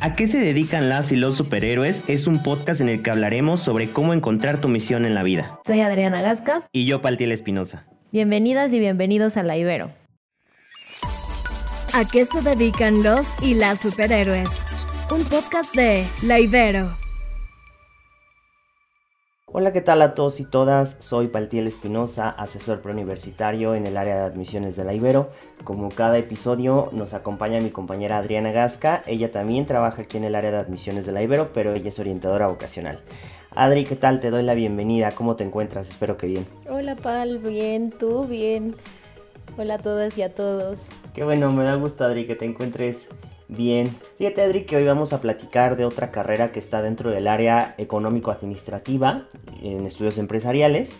¿A 0.00 0.14
qué 0.14 0.28
se 0.28 0.38
dedican 0.38 0.88
las 0.88 1.10
y 1.10 1.16
los 1.16 1.36
superhéroes? 1.36 2.04
Es 2.06 2.28
un 2.28 2.42
podcast 2.44 2.80
en 2.80 2.88
el 2.88 3.02
que 3.02 3.10
hablaremos 3.10 3.60
sobre 3.60 3.90
cómo 3.90 4.14
encontrar 4.14 4.60
tu 4.60 4.68
misión 4.68 5.04
en 5.04 5.14
la 5.14 5.24
vida. 5.24 5.58
Soy 5.66 5.80
Adriana 5.80 6.22
Gasca. 6.22 6.68
Y 6.70 6.86
yo, 6.86 7.02
Paltiel 7.02 7.32
Espinosa. 7.32 7.84
Bienvenidas 8.12 8.72
y 8.72 8.78
bienvenidos 8.78 9.36
a 9.36 9.42
La 9.42 9.56
Ibero. 9.56 9.90
¿A 11.92 12.04
qué 12.04 12.26
se 12.26 12.42
dedican 12.42 13.02
los 13.02 13.26
y 13.42 13.54
las 13.54 13.80
superhéroes? 13.80 14.48
Un 15.10 15.24
podcast 15.24 15.74
de 15.74 16.06
La 16.22 16.38
Ibero. 16.38 16.96
Hola, 19.60 19.72
¿qué 19.72 19.80
tal 19.80 20.02
a 20.02 20.14
todos 20.14 20.38
y 20.38 20.44
todas? 20.44 20.98
Soy 21.00 21.26
Paltiel 21.26 21.66
Espinosa, 21.66 22.28
asesor 22.28 22.80
preuniversitario 22.80 23.74
en 23.74 23.88
el 23.88 23.96
área 23.96 24.14
de 24.14 24.20
admisiones 24.20 24.76
de 24.76 24.84
la 24.84 24.94
Ibero. 24.94 25.30
Como 25.64 25.88
cada 25.88 26.16
episodio 26.16 26.90
nos 26.92 27.12
acompaña 27.12 27.60
mi 27.60 27.70
compañera 27.70 28.18
Adriana 28.18 28.52
Gasca. 28.52 29.02
Ella 29.08 29.32
también 29.32 29.66
trabaja 29.66 30.02
aquí 30.02 30.16
en 30.16 30.22
el 30.22 30.36
área 30.36 30.52
de 30.52 30.58
admisiones 30.58 31.06
de 31.06 31.10
la 31.10 31.24
Ibero, 31.24 31.52
pero 31.52 31.72
ella 31.72 31.88
es 31.88 31.98
orientadora 31.98 32.46
vocacional. 32.46 33.00
Adri, 33.50 33.82
¿qué 33.82 33.96
tal? 33.96 34.20
Te 34.20 34.30
doy 34.30 34.44
la 34.44 34.54
bienvenida. 34.54 35.10
¿Cómo 35.10 35.34
te 35.34 35.42
encuentras? 35.42 35.90
Espero 35.90 36.16
que 36.16 36.28
bien. 36.28 36.46
Hola, 36.70 36.94
Pal. 36.94 37.38
Bien, 37.38 37.90
tú 37.90 38.28
bien. 38.28 38.76
Hola 39.56 39.74
a 39.74 39.78
todas 39.78 40.16
y 40.16 40.22
a 40.22 40.32
todos. 40.32 40.90
Qué 41.14 41.24
bueno, 41.24 41.50
me 41.50 41.64
da 41.64 41.74
gusto, 41.74 42.04
Adri, 42.04 42.28
que 42.28 42.36
te 42.36 42.44
encuentres 42.44 43.08
Bien, 43.48 43.88
fíjate 44.16 44.42
Adri 44.42 44.64
que 44.64 44.76
hoy 44.76 44.84
vamos 44.84 45.14
a 45.14 45.22
platicar 45.22 45.76
de 45.76 45.86
otra 45.86 46.10
carrera 46.10 46.52
que 46.52 46.58
está 46.58 46.82
dentro 46.82 47.10
del 47.10 47.26
área 47.26 47.74
económico-administrativa 47.78 49.22
en 49.62 49.86
estudios 49.86 50.18
empresariales 50.18 50.90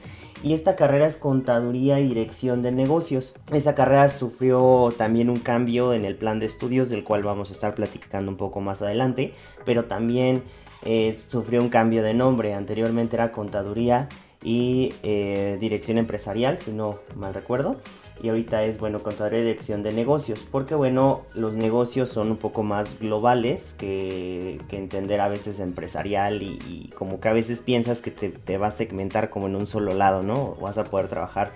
y 0.42 0.54
esta 0.54 0.74
carrera 0.74 1.06
es 1.06 1.16
contaduría 1.16 2.00
y 2.00 2.08
dirección 2.08 2.62
de 2.62 2.72
negocios. 2.72 3.34
Esa 3.52 3.74
carrera 3.74 4.08
sufrió 4.08 4.94
también 4.96 5.28
un 5.28 5.40
cambio 5.40 5.92
en 5.92 6.06
el 6.06 6.16
plan 6.16 6.40
de 6.40 6.46
estudios 6.46 6.88
del 6.88 7.04
cual 7.04 7.22
vamos 7.22 7.50
a 7.50 7.52
estar 7.52 7.74
platicando 7.74 8.30
un 8.30 8.38
poco 8.38 8.62
más 8.62 8.80
adelante, 8.80 9.34
pero 9.66 9.84
también 9.84 10.42
eh, 10.86 11.18
sufrió 11.28 11.60
un 11.60 11.68
cambio 11.68 12.02
de 12.02 12.14
nombre. 12.14 12.54
Anteriormente 12.54 13.16
era 13.16 13.30
contaduría 13.30 14.08
y 14.42 14.94
eh, 15.02 15.58
dirección 15.60 15.98
empresarial, 15.98 16.56
si 16.56 16.70
no 16.70 16.98
mal 17.14 17.34
recuerdo 17.34 17.76
y 18.22 18.28
ahorita 18.28 18.64
es, 18.64 18.78
bueno, 18.80 19.00
contaduría 19.00 19.40
y 19.40 19.42
dirección 19.42 19.82
de 19.82 19.92
negocios, 19.92 20.44
porque 20.50 20.74
bueno, 20.74 21.22
los 21.34 21.54
negocios 21.54 22.08
son 22.08 22.30
un 22.30 22.36
poco 22.36 22.62
más 22.62 22.98
globales 22.98 23.74
que, 23.78 24.60
entender 24.70 25.20
a 25.20 25.28
veces 25.28 25.60
empresarial 25.60 26.42
y, 26.42 26.90
como 26.96 27.20
que 27.20 27.28
a 27.28 27.32
veces 27.32 27.60
piensas 27.60 28.00
que 28.00 28.10
te, 28.10 28.58
vas 28.58 28.74
a 28.74 28.78
segmentar 28.78 29.30
como 29.30 29.46
en 29.46 29.56
un 29.56 29.66
solo 29.66 29.94
lado, 29.94 30.22
¿no? 30.22 30.56
Vas 30.60 30.78
a 30.78 30.84
poder 30.84 31.08
trabajar 31.08 31.52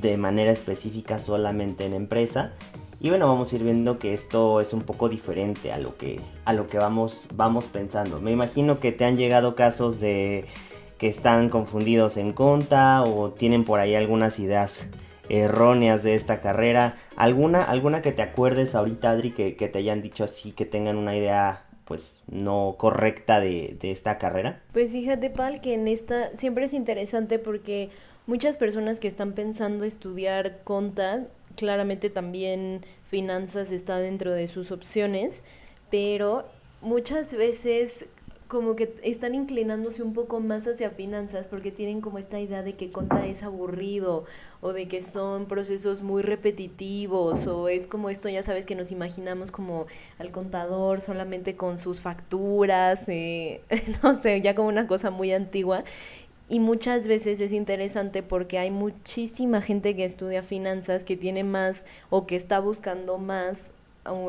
de 0.00 0.16
manera 0.16 0.50
específica 0.50 1.18
solamente 1.18 1.86
en 1.86 1.94
empresa. 1.94 2.52
Y 3.00 3.10
bueno, 3.10 3.28
vamos 3.28 3.52
a 3.52 3.56
ir 3.56 3.62
viendo 3.62 3.96
que 3.96 4.12
esto 4.12 4.60
es 4.60 4.72
un 4.72 4.82
poco 4.82 5.08
diferente 5.08 5.72
a 5.72 5.78
lo 5.78 5.96
que, 5.96 6.20
a 6.44 6.52
lo 6.52 6.66
que 6.66 6.78
vamos, 6.78 7.26
vamos 7.34 7.66
pensando. 7.66 8.20
Me 8.20 8.32
imagino 8.32 8.80
que 8.80 8.92
te 8.92 9.04
han 9.04 9.16
llegado 9.16 9.54
casos 9.54 10.00
de 10.00 10.46
que 10.98 11.08
están 11.08 11.48
confundidos 11.48 12.16
en 12.16 12.32
conta 12.32 13.02
o 13.02 13.30
tienen 13.30 13.64
por 13.64 13.78
ahí 13.78 13.94
algunas 13.94 14.40
ideas 14.40 14.88
erróneas 15.28 16.02
de 16.02 16.14
esta 16.14 16.40
carrera. 16.40 16.96
¿Alguna, 17.16 17.62
alguna 17.64 18.02
que 18.02 18.12
te 18.12 18.22
acuerdes 18.22 18.74
ahorita, 18.74 19.10
Adri, 19.10 19.32
que, 19.32 19.52
te 19.52 19.78
hayan 19.78 20.02
dicho 20.02 20.24
así, 20.24 20.52
que 20.52 20.64
tengan 20.64 20.96
una 20.96 21.16
idea 21.16 21.64
pues 21.84 22.22
no 22.30 22.76
correcta 22.78 23.40
de, 23.40 23.76
de, 23.80 23.90
esta 23.90 24.18
carrera? 24.18 24.60
Pues 24.72 24.92
fíjate, 24.92 25.30
Pal, 25.30 25.60
que 25.60 25.74
en 25.74 25.88
esta 25.88 26.36
siempre 26.36 26.66
es 26.66 26.74
interesante 26.74 27.38
porque 27.38 27.88
muchas 28.26 28.58
personas 28.58 29.00
que 29.00 29.08
están 29.08 29.32
pensando 29.32 29.84
estudiar 29.84 30.60
conta, 30.64 31.26
claramente 31.56 32.10
también 32.10 32.84
finanzas 33.08 33.72
está 33.72 33.98
dentro 33.98 34.32
de 34.32 34.48
sus 34.48 34.70
opciones, 34.70 35.42
pero 35.90 36.44
muchas 36.82 37.34
veces 37.34 38.06
como 38.48 38.76
que 38.76 38.94
están 39.02 39.34
inclinándose 39.34 40.02
un 40.02 40.14
poco 40.14 40.40
más 40.40 40.66
hacia 40.66 40.90
finanzas 40.90 41.46
porque 41.46 41.70
tienen 41.70 42.00
como 42.00 42.18
esta 42.18 42.40
idea 42.40 42.62
de 42.62 42.74
que 42.74 42.90
conta 42.90 43.26
es 43.26 43.42
aburrido 43.42 44.24
o 44.62 44.72
de 44.72 44.88
que 44.88 45.02
son 45.02 45.46
procesos 45.46 46.02
muy 46.02 46.22
repetitivos 46.22 47.46
o 47.46 47.68
es 47.68 47.86
como 47.86 48.08
esto, 48.08 48.30
ya 48.30 48.42
sabes 48.42 48.64
que 48.64 48.74
nos 48.74 48.90
imaginamos 48.90 49.52
como 49.52 49.86
al 50.18 50.32
contador 50.32 51.02
solamente 51.02 51.56
con 51.56 51.76
sus 51.76 52.00
facturas, 52.00 53.04
eh, 53.08 53.60
no 54.02 54.18
sé, 54.18 54.40
ya 54.40 54.54
como 54.54 54.68
una 54.68 54.86
cosa 54.86 55.10
muy 55.10 55.32
antigua. 55.32 55.84
Y 56.50 56.60
muchas 56.60 57.06
veces 57.06 57.42
es 57.42 57.52
interesante 57.52 58.22
porque 58.22 58.58
hay 58.58 58.70
muchísima 58.70 59.60
gente 59.60 59.94
que 59.94 60.06
estudia 60.06 60.42
finanzas 60.42 61.04
que 61.04 61.14
tiene 61.14 61.44
más 61.44 61.84
o 62.08 62.26
que 62.26 62.36
está 62.36 62.58
buscando 62.58 63.18
más 63.18 63.60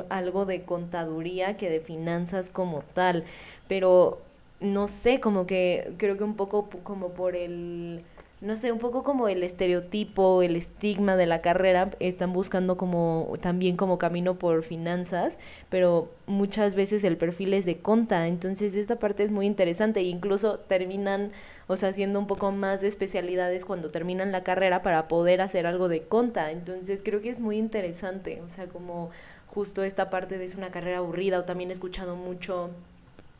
algo 0.09 0.45
de 0.45 0.63
contaduría 0.63 1.57
que 1.57 1.69
de 1.69 1.79
finanzas 1.79 2.49
como 2.49 2.81
tal, 2.93 3.23
pero 3.67 4.19
no 4.59 4.87
sé, 4.87 5.19
como 5.19 5.47
que 5.47 5.93
creo 5.97 6.17
que 6.17 6.23
un 6.23 6.35
poco 6.35 6.69
como 6.83 7.09
por 7.09 7.35
el 7.35 8.03
no 8.41 8.55
sé, 8.55 8.71
un 8.71 8.79
poco 8.79 9.03
como 9.03 9.27
el 9.27 9.43
estereotipo, 9.43 10.41
el 10.43 10.55
estigma 10.55 11.17
de 11.17 11.25
la 11.25 11.41
carrera, 11.41 11.91
están 11.99 12.31
buscando 12.31 12.77
como 12.77 13.33
también 13.41 13.75
como 13.75 13.97
camino 13.97 14.35
por 14.39 14.63
finanzas, 14.63 15.37
pero 15.69 16.09
muchas 16.25 16.73
veces 16.73 17.03
el 17.03 17.17
perfil 17.17 17.53
es 17.53 17.65
de 17.65 17.79
conta, 17.79 18.27
entonces 18.27 18.75
esta 18.77 18.97
parte 18.97 19.23
es 19.23 19.31
muy 19.31 19.45
interesante. 19.45 19.99
E 19.99 20.03
incluso 20.03 20.57
terminan, 20.59 21.31
o 21.67 21.75
sea, 21.75 21.89
haciendo 21.89 22.17
un 22.17 22.27
poco 22.27 22.51
más 22.51 22.79
de 22.79 22.87
especialidades 22.87 23.65
cuando 23.65 23.91
terminan 23.91 24.31
la 24.31 24.43
carrera 24.43 24.83
para 24.83 25.09
poder 25.09 25.41
hacer 25.41 25.67
algo 25.67 25.89
de 25.89 26.03
conta, 26.03 26.51
entonces 26.51 27.01
creo 27.03 27.21
que 27.21 27.29
es 27.29 27.41
muy 27.41 27.57
interesante, 27.57 28.41
o 28.45 28.47
sea, 28.47 28.67
como 28.67 29.09
justo 29.53 29.83
esta 29.83 30.09
parte 30.09 30.37
de 30.37 30.45
es 30.45 30.55
una 30.55 30.71
carrera 30.71 30.99
aburrida 30.99 31.39
o 31.39 31.43
también 31.45 31.69
he 31.69 31.73
escuchado 31.73 32.15
mucho 32.15 32.69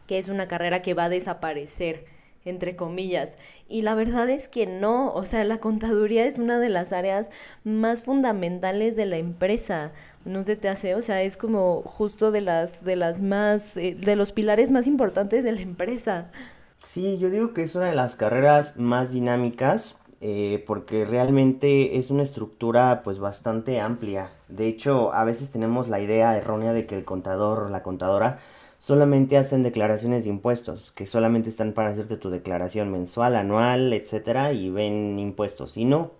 que 0.07 0.17
es 0.17 0.27
una 0.27 0.47
carrera 0.47 0.81
que 0.81 0.93
va 0.93 1.05
a 1.05 1.09
desaparecer 1.09 2.05
entre 2.45 2.75
comillas. 2.75 3.37
Y 3.67 3.81
la 3.81 3.95
verdad 3.95 4.29
es 4.29 4.47
que 4.47 4.65
no, 4.65 5.13
o 5.13 5.25
sea, 5.25 5.43
la 5.43 5.59
contaduría 5.59 6.25
es 6.25 6.37
una 6.37 6.59
de 6.59 6.69
las 6.69 6.91
áreas 6.91 7.29
más 7.63 8.01
fundamentales 8.01 8.95
de 8.95 9.05
la 9.05 9.17
empresa. 9.17 9.91
No 10.25 10.43
se 10.43 10.55
te 10.55 10.69
hace, 10.69 10.95
o 10.95 11.01
sea, 11.01 11.21
es 11.21 11.37
como 11.37 11.81
justo 11.83 12.31
de 12.31 12.41
las 12.41 12.83
de 12.83 12.95
las 12.95 13.21
más 13.21 13.77
eh, 13.77 13.95
de 13.99 14.15
los 14.15 14.31
pilares 14.31 14.71
más 14.71 14.87
importantes 14.87 15.43
de 15.43 15.51
la 15.51 15.61
empresa. 15.61 16.31
Sí, 16.77 17.17
yo 17.19 17.29
digo 17.29 17.53
que 17.53 17.63
es 17.63 17.75
una 17.75 17.87
de 17.87 17.95
las 17.95 18.15
carreras 18.15 18.77
más 18.77 19.11
dinámicas 19.11 19.99
eh, 20.21 20.63
porque 20.67 21.05
realmente 21.05 21.97
es 21.97 22.11
una 22.11 22.23
estructura 22.23 23.01
pues 23.03 23.19
bastante 23.19 23.79
amplia. 23.79 24.31
De 24.49 24.67
hecho, 24.67 25.13
a 25.13 25.23
veces 25.23 25.49
tenemos 25.49 25.87
la 25.87 26.01
idea 26.01 26.35
errónea 26.37 26.73
de 26.73 26.85
que 26.85 26.95
el 26.97 27.05
contador 27.05 27.59
o 27.59 27.69
la 27.69 27.83
contadora 27.83 28.39
solamente 28.79 29.37
hacen 29.37 29.63
declaraciones 29.63 30.23
de 30.23 30.29
impuestos, 30.29 30.91
que 30.91 31.05
solamente 31.05 31.49
están 31.49 31.73
para 31.73 31.89
hacerte 31.89 32.17
tu 32.17 32.29
declaración 32.29 32.91
mensual, 32.91 33.35
anual, 33.35 33.93
etcétera, 33.93 34.53
y 34.53 34.69
ven 34.69 35.19
impuestos. 35.19 35.77
Y 35.77 35.85
no, 35.85 36.11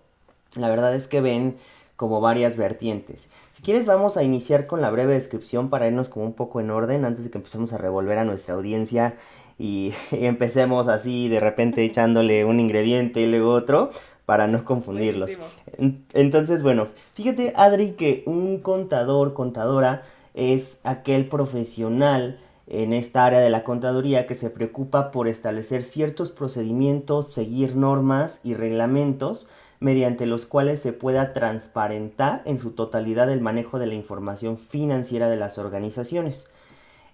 la 0.56 0.68
verdad 0.68 0.94
es 0.94 1.06
que 1.08 1.20
ven 1.20 1.56
como 1.96 2.22
varias 2.22 2.56
vertientes. 2.56 3.28
Si 3.52 3.62
quieres 3.62 3.84
vamos 3.84 4.16
a 4.16 4.22
iniciar 4.22 4.66
con 4.66 4.80
la 4.80 4.90
breve 4.90 5.12
descripción 5.12 5.68
para 5.68 5.86
irnos 5.86 6.08
como 6.08 6.24
un 6.24 6.32
poco 6.32 6.60
en 6.60 6.70
orden 6.70 7.04
antes 7.04 7.24
de 7.24 7.30
que 7.30 7.36
empecemos 7.36 7.74
a 7.74 7.78
revolver 7.78 8.16
a 8.16 8.24
nuestra 8.24 8.54
audiencia 8.54 9.16
y, 9.62 9.92
empecemos 10.10 10.88
así 10.88 11.28
de 11.28 11.38
repente 11.38 11.84
echándole 11.84 12.44
un 12.46 12.60
ingrediente 12.60 13.20
y 13.20 13.26
luego 13.26 13.52
otro 13.52 13.90
para 14.24 14.46
no 14.46 14.64
confundirlos. 14.64 15.32
Entonces, 16.12 16.62
bueno, 16.62 16.88
fíjate 17.14 17.52
Adri 17.56 17.92
que 17.92 18.22
un 18.26 18.58
contador, 18.58 19.34
contadora 19.34 20.02
es 20.34 20.80
aquel 20.84 21.26
profesional 21.26 22.38
en 22.68 22.92
esta 22.92 23.24
área 23.24 23.40
de 23.40 23.50
la 23.50 23.64
contaduría 23.64 24.26
que 24.26 24.36
se 24.36 24.48
preocupa 24.48 25.10
por 25.10 25.26
establecer 25.26 25.82
ciertos 25.82 26.30
procedimientos, 26.30 27.32
seguir 27.32 27.74
normas 27.74 28.40
y 28.44 28.54
reglamentos 28.54 29.48
mediante 29.80 30.26
los 30.26 30.46
cuales 30.46 30.80
se 30.80 30.92
pueda 30.92 31.32
transparentar 31.32 32.42
en 32.44 32.58
su 32.58 32.70
totalidad 32.70 33.30
el 33.30 33.40
manejo 33.40 33.78
de 33.78 33.86
la 33.86 33.94
información 33.94 34.56
financiera 34.56 35.28
de 35.28 35.36
las 35.36 35.58
organizaciones. 35.58 36.48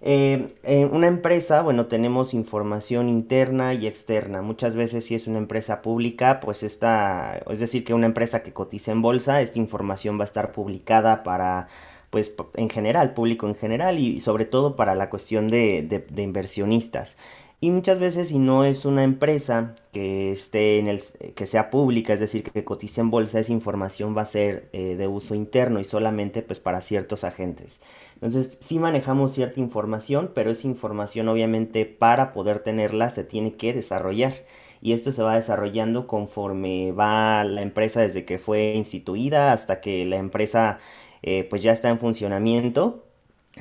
Eh, 0.00 0.48
en 0.62 0.94
una 0.94 1.06
empresa, 1.06 1.62
bueno, 1.62 1.86
tenemos 1.86 2.34
información 2.34 3.08
interna 3.08 3.74
y 3.74 3.86
externa. 3.86 4.42
Muchas 4.42 4.74
veces 4.74 5.06
si 5.06 5.14
es 5.14 5.26
una 5.26 5.38
empresa 5.38 5.82
pública, 5.82 6.40
pues 6.40 6.62
esta, 6.62 7.38
es 7.50 7.58
decir, 7.60 7.84
que 7.84 7.94
una 7.94 8.06
empresa 8.06 8.42
que 8.42 8.52
cotiza 8.52 8.92
en 8.92 9.02
bolsa, 9.02 9.40
esta 9.40 9.58
información 9.58 10.18
va 10.18 10.22
a 10.22 10.26
estar 10.26 10.52
publicada 10.52 11.22
para, 11.22 11.68
pues 12.10 12.34
en 12.54 12.70
general, 12.70 13.14
público 13.14 13.48
en 13.48 13.54
general 13.54 13.98
y 13.98 14.20
sobre 14.20 14.44
todo 14.44 14.76
para 14.76 14.94
la 14.94 15.10
cuestión 15.10 15.48
de, 15.48 15.82
de, 15.82 16.22
inversionistas. 16.22 17.16
Y 17.58 17.70
muchas 17.70 17.98
veces 17.98 18.28
si 18.28 18.38
no 18.38 18.64
es 18.64 18.84
una 18.84 19.02
empresa 19.02 19.76
que 19.92 20.30
esté 20.30 20.78
en 20.78 20.88
el 20.88 21.00
que 21.34 21.46
sea 21.46 21.70
pública, 21.70 22.12
es 22.12 22.20
decir, 22.20 22.42
que 22.42 22.64
cotice 22.64 23.00
en 23.00 23.10
bolsa, 23.10 23.40
esa 23.40 23.52
información 23.52 24.14
va 24.16 24.22
a 24.22 24.26
ser 24.26 24.68
eh, 24.72 24.94
de 24.96 25.06
uso 25.08 25.34
interno 25.34 25.80
y 25.80 25.84
solamente 25.84 26.42
pues 26.42 26.60
para 26.60 26.82
ciertos 26.82 27.24
agentes. 27.24 27.80
Entonces, 28.14 28.58
sí 28.60 28.78
manejamos 28.78 29.32
cierta 29.32 29.60
información, 29.60 30.32
pero 30.34 30.50
esa 30.50 30.66
información 30.66 31.28
obviamente 31.28 31.86
para 31.86 32.34
poder 32.34 32.60
tenerla 32.60 33.08
se 33.08 33.24
tiene 33.24 33.54
que 33.54 33.72
desarrollar 33.72 34.34
y 34.82 34.92
esto 34.92 35.10
se 35.10 35.22
va 35.22 35.36
desarrollando 35.36 36.06
conforme 36.06 36.92
va 36.92 37.42
la 37.44 37.62
empresa 37.62 38.02
desde 38.02 38.24
que 38.26 38.38
fue 38.38 38.74
instituida 38.74 39.52
hasta 39.52 39.80
que 39.80 40.04
la 40.04 40.16
empresa 40.16 40.78
eh, 41.22 41.46
pues 41.48 41.62
ya 41.62 41.72
está 41.72 41.88
en 41.88 41.98
funcionamiento. 41.98 43.04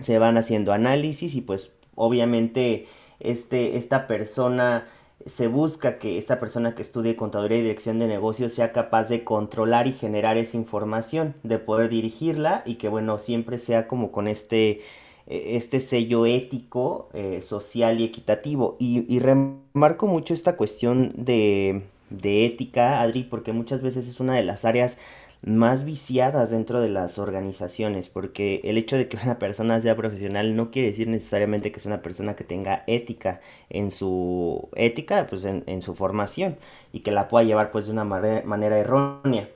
Se 0.01 0.19
van 0.19 0.37
haciendo 0.37 0.73
análisis 0.73 1.35
y 1.35 1.41
pues 1.41 1.77
obviamente 1.95 2.87
este, 3.19 3.77
esta 3.77 4.07
persona 4.07 4.85
se 5.25 5.47
busca 5.47 5.97
que 5.97 6.17
esta 6.17 6.39
persona 6.39 6.75
que 6.75 6.81
estudie 6.81 7.15
contaduría 7.15 7.57
y 7.57 7.61
dirección 7.61 7.99
de 7.99 8.07
negocios 8.07 8.53
sea 8.53 8.71
capaz 8.71 9.09
de 9.09 9.23
controlar 9.23 9.87
y 9.87 9.93
generar 9.93 10.37
esa 10.37 10.57
información, 10.57 11.35
de 11.43 11.57
poder 11.57 11.89
dirigirla 11.89 12.61
y 12.65 12.75
que 12.75 12.89
bueno, 12.89 13.17
siempre 13.17 13.57
sea 13.57 13.87
como 13.87 14.11
con 14.11 14.27
este 14.27 14.81
e, 15.27 15.55
este 15.55 15.79
sello 15.79 16.25
ético, 16.25 17.09
eh, 17.13 17.41
social 17.41 17.99
y 17.99 18.03
equitativo. 18.03 18.75
Y, 18.79 19.19
remarco 19.19 20.07
mucho 20.07 20.33
esta 20.33 20.55
cuestión 20.57 21.13
de, 21.15 21.83
de 22.09 22.45
ética, 22.45 23.01
Adri, 23.01 23.23
porque 23.23 23.51
muchas 23.53 23.81
veces 23.81 24.07
es 24.07 24.19
una 24.19 24.35
de 24.35 24.43
las 24.43 24.65
áreas 24.65 24.97
más 25.45 25.85
viciadas 25.85 26.49
dentro 26.49 26.81
de 26.81 26.89
las 26.89 27.19
organizaciones, 27.19 28.09
porque 28.09 28.61
el 28.63 28.79
hecho 28.79 28.97
de 28.97 29.07
que 29.07 29.17
una 29.23 29.37
persona 29.37 29.79
sea 29.79 29.95
profesional 29.95 30.55
no 30.55 30.71
quiere 30.71 30.87
decir 30.87 31.07
necesariamente 31.07 31.71
que 31.71 31.79
sea 31.79 31.91
una 31.93 32.01
persona 32.01 32.35
que 32.35 32.43
tenga 32.43 32.83
ética 32.87 33.41
en 33.69 33.91
su 33.91 34.69
ética, 34.75 35.27
pues 35.29 35.45
en, 35.45 35.81
su 35.83 35.93
formación 35.93 36.57
y 36.91 37.01
que 37.01 37.11
la 37.11 37.27
pueda 37.27 37.45
llevar 37.45 37.71
pues 37.71 37.85
de 37.85 37.91
una 37.91 38.03
manera 38.03 38.79
errónea. 38.79 39.47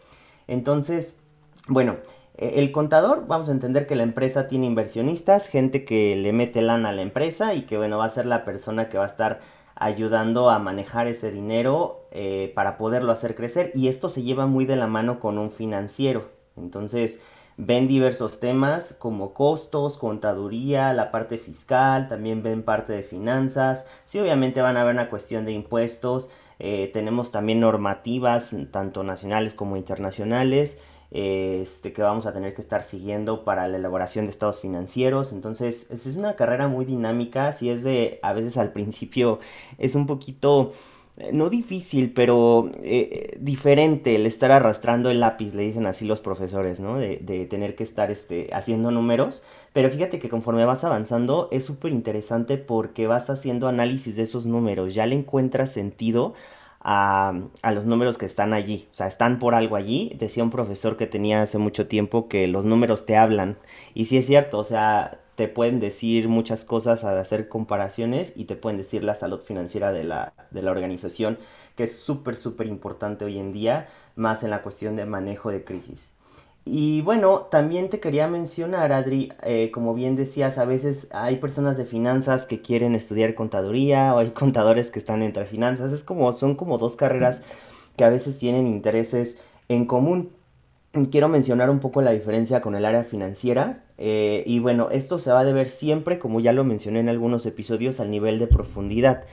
Entonces, 0.47 1.17
bueno, 1.67 1.97
e, 2.37 2.59
el 2.59 2.71
contador, 2.71 3.25
vamos 3.27 3.49
a 3.49 3.51
entender 3.51 3.87
que 3.87 3.95
la 3.95 4.03
empresa 4.03 4.47
tiene 4.47 4.67
inversionistas, 4.67 5.47
gente 5.47 5.85
que 5.85 6.15
le 6.15 6.33
mete 6.33 6.61
lana 6.61 6.89
a 6.89 6.93
la 6.93 7.01
empresa 7.01 7.55
y 7.55 7.63
que 7.63 7.77
bueno, 7.77 7.97
va 7.97 8.05
a 8.05 8.09
ser 8.09 8.27
la 8.27 8.45
persona 8.45 8.89
que 8.89 8.99
va 8.99 9.05
a 9.05 9.07
estar 9.07 9.39
ayudando 9.79 10.49
a 10.49 10.59
manejar 10.59 11.07
ese 11.07 11.31
dinero 11.31 12.05
eh, 12.11 12.51
para 12.53 12.77
poderlo 12.77 13.11
hacer 13.11 13.33
crecer. 13.35 13.71
Y 13.73 13.87
esto 13.87 14.09
se 14.09 14.23
lleva 14.23 14.45
muy 14.45 14.65
de 14.65 14.75
la 14.75 14.87
mano 14.87 15.19
con 15.19 15.37
un 15.37 15.49
financiero. 15.49 16.29
Entonces 16.57 17.19
ven 17.55 17.87
diversos 17.87 18.39
temas 18.39 18.93
como 18.99 19.33
costos, 19.33 19.97
contaduría, 19.97 20.93
la 20.93 21.11
parte 21.11 21.37
fiscal, 21.37 22.07
también 22.07 22.43
ven 22.43 22.63
parte 22.63 22.93
de 22.93 23.03
finanzas, 23.03 23.85
sí 24.05 24.19
obviamente 24.19 24.61
van 24.61 24.77
a 24.77 24.83
ver 24.83 24.93
una 24.93 25.09
cuestión 25.09 25.43
de 25.43 25.51
impuestos, 25.51 26.31
eh, 26.59 26.89
tenemos 26.93 27.31
también 27.31 27.59
normativas 27.59 28.55
tanto 28.71 29.03
nacionales 29.03 29.53
como 29.53 29.75
internacionales 29.75 30.77
este, 31.11 31.91
que 31.91 32.01
vamos 32.01 32.25
a 32.25 32.33
tener 32.33 32.53
que 32.53 32.61
estar 32.61 32.83
siguiendo 32.83 33.43
para 33.43 33.67
la 33.67 33.77
elaboración 33.77 34.25
de 34.25 34.31
estados 34.31 34.59
financieros. 34.59 35.33
Entonces, 35.33 35.89
es 35.89 36.15
una 36.15 36.35
carrera 36.35 36.67
muy 36.67 36.85
dinámica, 36.85 37.53
si 37.53 37.69
es 37.69 37.83
de, 37.83 38.19
a 38.21 38.33
veces 38.33 38.57
al 38.57 38.71
principio 38.71 39.39
es 39.77 39.95
un 39.95 40.05
poquito, 40.05 40.73
eh, 41.17 41.31
no 41.33 41.49
difícil, 41.49 42.13
pero 42.13 42.69
eh, 42.83 43.37
diferente 43.39 44.15
el 44.15 44.25
estar 44.25 44.51
arrastrando 44.51 45.09
el 45.09 45.19
lápiz, 45.19 45.53
le 45.55 45.63
dicen 45.63 45.85
así 45.87 46.05
los 46.05 46.21
profesores, 46.21 46.79
¿no? 46.79 46.97
De, 46.97 47.17
de 47.17 47.45
tener 47.45 47.75
que 47.75 47.83
estar 47.83 48.11
este, 48.11 48.49
haciendo 48.53 48.91
números. 48.91 49.43
Pero 49.73 49.89
fíjate 49.89 50.19
que 50.19 50.29
conforme 50.29 50.65
vas 50.65 50.83
avanzando 50.83 51.47
es 51.51 51.65
súper 51.65 51.91
interesante 51.91 52.57
porque 52.57 53.07
vas 53.07 53.29
haciendo 53.29 53.67
análisis 53.67 54.15
de 54.15 54.23
esos 54.23 54.45
números, 54.45 54.93
ya 54.95 55.05
le 55.05 55.15
encuentras 55.15 55.71
sentido 55.71 56.33
a, 56.81 57.33
los 57.73 57.85
números 57.85 58.17
que 58.17 58.25
están 58.25 58.53
allí. 58.53 58.87
O 58.91 58.95
sea, 58.95 59.07
están 59.07 59.39
por 59.39 59.55
algo 59.55 59.75
allí. 59.75 60.15
Decía 60.19 60.43
un 60.43 60.51
profesor 60.51 60.97
que 60.97 61.07
tenía 61.07 61.41
hace 61.41 61.57
mucho 61.57 61.87
tiempo 61.87 62.27
que 62.27 62.47
los 62.47 62.65
números 62.65 63.05
te 63.05 63.17
hablan. 63.17 63.57
Y 63.93 64.05
sí 64.05 64.17
es 64.17 64.25
cierto, 64.25 64.59
o 64.59 64.63
sea, 64.63 65.19
te 65.35 65.47
pueden 65.47 65.79
decir 65.79 66.27
muchas 66.27 66.65
cosas 66.65 67.03
al 67.03 67.17
hacer 67.17 67.47
comparaciones 67.47 68.33
y 68.35 68.45
te 68.45 68.55
pueden 68.55 68.77
decir 68.77 69.03
la 69.03 69.15
salud 69.15 69.41
financiera 69.41 69.91
de 69.91 70.03
la, 70.03 70.33
de 70.51 70.61
la 70.61 70.71
organización, 70.71 71.37
que 71.75 71.83
es 71.83 71.97
súper, 71.97 72.35
súper 72.35 72.67
importante 72.67 73.25
hoy 73.25 73.39
en 73.39 73.53
día, 73.53 73.87
más 74.15 74.43
en 74.43 74.49
la 74.49 74.61
cuestión 74.61 74.95
de 74.95 75.05
manejo 75.05 75.49
de 75.49 75.63
crisis. 75.63 76.11
Y 76.71 77.01
bueno, 77.01 77.47
también 77.49 77.89
te 77.89 77.99
quería 77.99 78.27
mencionar, 78.27 78.93
Adri, 78.93 79.33
eh, 79.41 79.71
como 79.71 79.95
bien 79.95 80.15
decías, 80.15 80.59
a 80.59 80.65
veces 80.65 81.09
hay 81.11 81.37
personas 81.37 81.77
de 81.77 81.85
finanzas 81.85 82.45
que 82.45 82.61
quieren 82.61 82.93
estudiar 82.93 83.33
contaduría 83.33 84.13
o 84.13 84.19
hay 84.19 84.29
contadores 84.33 84.91
que 84.91 84.99
están 84.99 85.23
entre 85.23 85.45
finanzas. 85.45 85.91
Es 85.91 86.03
como, 86.03 86.31
son 86.33 86.53
como 86.53 86.77
dos 86.77 86.95
carreras 86.95 87.41
que 87.97 88.03
a 88.03 88.09
veces 88.09 88.37
tienen 88.37 88.67
intereses 88.67 89.39
en 89.67 89.85
común. 89.85 90.29
Quiero 91.09 91.27
mencionar 91.27 91.71
un 91.71 91.79
poco 91.79 92.03
la 92.03 92.11
diferencia 92.11 92.61
con 92.61 92.75
el 92.75 92.85
área 92.85 93.03
financiera. 93.03 93.83
Eh, 93.97 94.43
y 94.45 94.59
bueno, 94.59 94.89
esto 94.91 95.17
se 95.17 95.31
va 95.31 95.39
a 95.39 95.45
deber 95.45 95.69
siempre, 95.69 96.19
como 96.19 96.39
ya 96.39 96.53
lo 96.53 96.63
mencioné 96.63 96.99
en 96.99 97.09
algunos 97.09 97.47
episodios, 97.47 97.99
al 97.99 98.11
nivel 98.11 98.37
de 98.37 98.45
profundidad. 98.45 99.23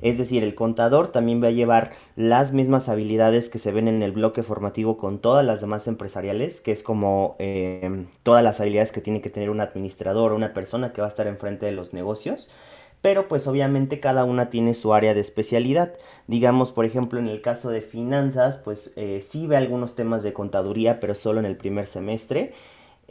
Es 0.00 0.18
decir, 0.18 0.42
el 0.42 0.54
contador 0.54 1.08
también 1.08 1.42
va 1.42 1.48
a 1.48 1.52
llevar 1.52 1.92
las 2.16 2.52
mismas 2.52 2.88
habilidades 2.88 3.48
que 3.48 3.58
se 3.58 3.72
ven 3.72 3.88
en 3.88 4.02
el 4.02 4.12
bloque 4.12 4.42
formativo 4.42 4.96
con 4.96 5.18
todas 5.18 5.44
las 5.44 5.60
demás 5.60 5.86
empresariales, 5.86 6.60
que 6.60 6.72
es 6.72 6.82
como 6.82 7.36
em, 7.38 8.06
todas 8.22 8.42
las 8.42 8.60
habilidades 8.60 8.92
que 8.92 9.00
tiene 9.00 9.20
que 9.20 9.30
tener 9.30 9.50
un 9.50 9.60
administrador 9.60 10.32
una 10.32 10.54
persona 10.54 10.92
que 10.92 11.00
va 11.00 11.08
a 11.08 11.10
estar 11.10 11.26
enfrente 11.26 11.66
de 11.66 11.72
los 11.72 11.94
negocios 11.94 12.50
pero 13.02 13.26
pues 13.26 13.46
obviamente 13.48 14.00
cada 14.00 14.24
una 14.24 14.48
tiene 14.48 14.74
su 14.74 14.94
área 14.94 15.12
de 15.12 15.20
especialidad. 15.20 15.92
Digamos, 16.28 16.70
por 16.70 16.84
ejemplo, 16.84 17.18
en 17.18 17.26
el 17.26 17.42
caso 17.42 17.68
de 17.68 17.82
finanzas, 17.82 18.58
pues 18.58 18.92
eh, 18.96 19.20
sí 19.28 19.48
ve 19.48 19.56
algunos 19.56 19.96
temas 19.96 20.22
de 20.22 20.32
contaduría, 20.32 21.00
pero 21.00 21.16
solo 21.16 21.40
en 21.40 21.46
el 21.46 21.56
primer 21.56 21.88
semestre. 21.88 22.52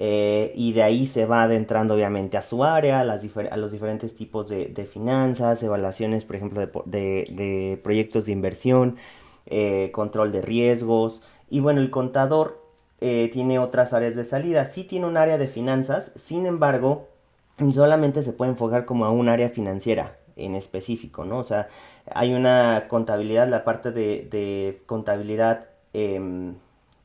Eh, 0.03 0.51
y 0.55 0.73
de 0.73 0.81
ahí 0.81 1.05
se 1.05 1.27
va 1.27 1.43
adentrando 1.43 1.93
obviamente 1.93 2.35
a 2.35 2.41
su 2.41 2.63
área, 2.63 3.01
a, 3.01 3.03
los 3.03 3.71
diferentes 3.71 4.15
tipos 4.15 4.49
de, 4.49 4.89
finanzas, 4.91 5.61
evaluaciones, 5.61 6.25
por 6.25 6.37
ejemplo, 6.37 6.59
de, 6.85 7.79
proyectos 7.83 8.25
de 8.25 8.31
inversión, 8.31 8.97
eh, 9.45 9.91
control 9.93 10.31
de 10.31 10.41
riesgos. 10.41 11.23
Y 11.51 11.59
bueno, 11.59 11.81
el 11.81 11.91
contador 11.91 12.65
eh, 12.99 13.29
tiene 13.31 13.59
otras 13.59 13.93
áreas 13.93 14.15
de 14.15 14.25
salida. 14.25 14.65
Sí 14.65 14.85
tiene 14.85 15.05
un 15.05 15.17
área 15.17 15.37
de 15.37 15.47
finanzas, 15.47 16.13
sin 16.15 16.47
embargo, 16.47 17.07
solamente 17.71 18.23
se 18.23 18.33
puede 18.33 18.49
enfocar 18.51 18.85
como 18.85 19.05
a 19.05 19.11
un 19.11 19.29
área 19.29 19.49
financiera 19.49 20.17
en 20.35 20.55
específico, 20.55 21.25
¿no? 21.25 21.37
O 21.37 21.43
sea, 21.43 21.67
hay 22.11 22.33
una 22.33 22.85
contabilidad, 22.87 23.47
la 23.47 23.63
parte 23.63 23.91
de, 23.91 24.81
contabilidad 24.87 25.67
em, 25.93 26.55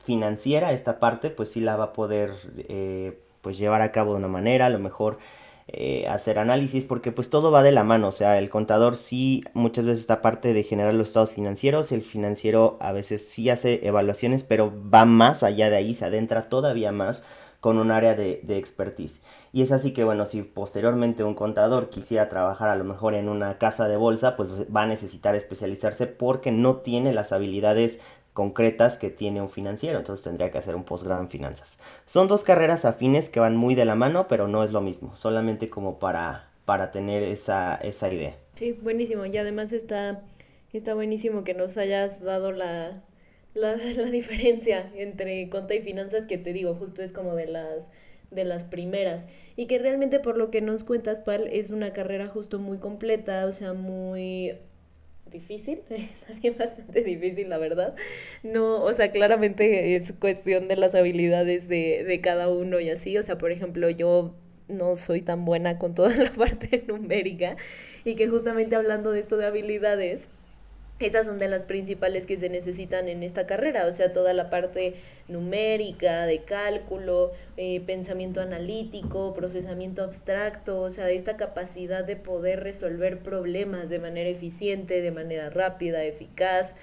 financiera, 0.07 0.71
esta 0.71 0.99
parte, 0.99 1.29
pues 1.29 1.49
sí 1.49 1.59
la 1.59 1.75
va 1.75 1.83
a 1.85 1.93
poder 1.93 2.31
eh, 2.69 3.19
pues 3.41 3.57
llevar 3.57 3.81
a 3.81 3.91
cabo 3.91 4.13
de 4.13 4.19
una 4.19 4.29
manera, 4.29 4.67
a 4.67 4.69
lo 4.69 4.79
mejor 4.79 5.17
eh, 5.67 6.07
hacer 6.07 6.39
análisis, 6.39 6.85
porque 6.85 7.11
pues 7.11 7.29
todo 7.29 7.51
va 7.51 7.61
de 7.61 7.73
la 7.73 7.83
mano, 7.83 8.07
o 8.07 8.11
sea, 8.13 8.39
el 8.39 8.49
contador 8.49 8.95
sí 8.95 9.43
muchas 9.53 9.85
veces 9.85 9.99
está 9.99 10.21
parte 10.21 10.53
de 10.53 10.63
generar 10.63 10.93
los 10.93 11.09
estados 11.09 11.31
financieros, 11.31 11.91
el 11.91 12.03
financiero 12.03 12.77
a 12.79 12.93
veces 12.93 13.27
sí 13.27 13.49
hace 13.49 13.85
evaluaciones, 13.85 14.45
pero 14.45 14.71
va 14.89 15.03
más 15.03 15.43
allá 15.43 15.69
de 15.69 15.75
ahí, 15.75 15.93
se 15.93 16.05
adentra 16.05 16.43
todavía 16.43 16.93
más 16.93 17.25
con 17.59 17.79
un 17.79 17.91
área 17.91 18.15
de, 18.15 18.39
de 18.43 18.57
expertise. 18.57 19.19
Y 19.51 19.61
es 19.61 19.73
así 19.73 19.91
que, 19.91 20.05
bueno, 20.05 20.25
si 20.25 20.43
posteriormente 20.43 21.25
un 21.25 21.33
contador 21.33 21.89
quisiera 21.89 22.29
trabajar 22.29 22.69
a 22.69 22.75
lo 22.75 22.85
mejor 22.85 23.13
en 23.13 23.27
una 23.27 23.57
casa 23.57 23.89
de 23.89 23.97
bolsa, 23.97 24.37
pues 24.37 24.53
va 24.73 24.83
a 24.83 24.87
necesitar 24.87 25.35
especializarse 25.35 26.07
porque 26.07 26.51
no 26.51 26.77
tiene 26.77 27.11
las 27.11 27.33
habilidades 27.33 27.99
concretas 28.37 28.99
que 28.99 29.09
tiene 29.09 29.41
un 29.41 29.49
financiero, 29.49 29.97
entonces 29.97 30.23
tendría 30.23 30.51
que 30.51 30.59
hacer 30.59 30.75
un 30.75 30.83
posgrado 30.83 31.21
en 31.21 31.27
finanzas. 31.27 31.79
Son 32.05 32.27
dos 32.27 32.43
carreras 32.43 32.85
afines 32.85 33.31
que 33.31 33.39
van 33.39 33.57
muy 33.57 33.73
de 33.73 33.83
la 33.83 33.95
mano, 33.95 34.27
pero 34.27 34.47
no 34.47 34.63
es 34.63 34.71
lo 34.71 34.79
mismo, 34.79 35.15
solamente 35.15 35.71
como 35.71 35.97
para, 35.97 36.47
para 36.63 36.91
tener 36.91 37.23
esa, 37.23 37.73
esa 37.77 38.13
idea. 38.13 38.35
Sí, 38.53 38.73
buenísimo, 38.73 39.25
y 39.25 39.35
además 39.39 39.73
está, 39.73 40.21
está 40.71 40.93
buenísimo 40.93 41.43
que 41.43 41.55
nos 41.55 41.77
hayas 41.79 42.21
dado 42.21 42.51
la, 42.51 43.01
la, 43.55 43.75
la 43.97 44.11
diferencia 44.11 44.91
entre 44.93 45.49
conta 45.49 45.73
y 45.73 45.81
finanzas, 45.81 46.27
que 46.27 46.37
te 46.37 46.53
digo, 46.53 46.75
justo 46.75 47.01
es 47.01 47.13
como 47.13 47.33
de 47.33 47.47
las 47.47 47.87
de 48.29 48.43
las 48.43 48.65
primeras 48.65 49.25
y 49.55 49.67
que 49.67 49.79
realmente 49.79 50.19
por 50.19 50.35
lo 50.35 50.51
que 50.51 50.59
nos 50.59 50.83
cuentas 50.83 51.21
Pal 51.21 51.47
es 51.47 51.69
una 51.69 51.93
carrera 51.93 52.27
justo 52.27 52.59
muy 52.59 52.77
completa 52.77 53.45
o 53.45 53.53
sea 53.53 53.71
muy 53.71 54.57
difícil, 55.29 55.81
también 56.27 56.55
bastante 56.57 57.03
difícil, 57.03 57.49
la 57.49 57.57
verdad. 57.57 57.95
No, 58.43 58.83
o 58.83 58.93
sea, 58.93 59.11
claramente 59.11 59.95
es 59.95 60.13
cuestión 60.13 60.67
de 60.67 60.75
las 60.77 60.95
habilidades 60.95 61.67
de, 61.67 62.03
de 62.03 62.21
cada 62.21 62.49
uno 62.49 62.79
y 62.79 62.89
así. 62.89 63.17
O 63.17 63.23
sea, 63.23 63.37
por 63.37 63.51
ejemplo, 63.51 63.89
yo 63.89 64.35
no 64.67 64.95
soy 64.95 65.21
tan 65.21 65.45
buena 65.45 65.77
con 65.79 65.93
toda 65.95 66.15
la 66.17 66.31
parte 66.31 66.83
numérica 66.87 67.55
y 68.03 68.15
que 68.15 68.27
justamente 68.27 68.75
hablando 68.75 69.11
de 69.11 69.19
esto 69.19 69.37
de 69.37 69.47
habilidades, 69.47 70.29
esas 70.99 71.27
son 71.27 71.37
de 71.37 71.47
las 71.47 71.63
principales 71.63 72.25
que 72.25 72.37
se 72.37 72.49
necesitan 72.49 73.07
en 73.07 73.21
esta 73.21 73.45
carrera, 73.45 73.85
o 73.85 73.91
sea, 73.91 74.13
toda 74.13 74.33
la 74.33 74.49
parte 74.49 74.95
numérica, 75.27 76.25
de 76.25 76.39
cálculo, 76.39 77.33
eh, 77.55 77.81
pensamiento 77.81 78.41
analítico, 78.41 79.35
procesamiento 79.35 80.03
abstracto, 80.03 80.81
o 80.81 80.89
sea, 80.89 81.09
esta 81.11 81.37
capacidad 81.37 82.03
de 82.03 82.15
poder 82.15 82.63
resolver 82.63 83.19
problemas 83.19 83.89
de 83.89 83.99
manera 83.99 84.29
eficiente, 84.29 85.01
de 85.01 85.11
manera 85.11 85.51
rápida, 85.51 86.03
eficaz. 86.03 86.73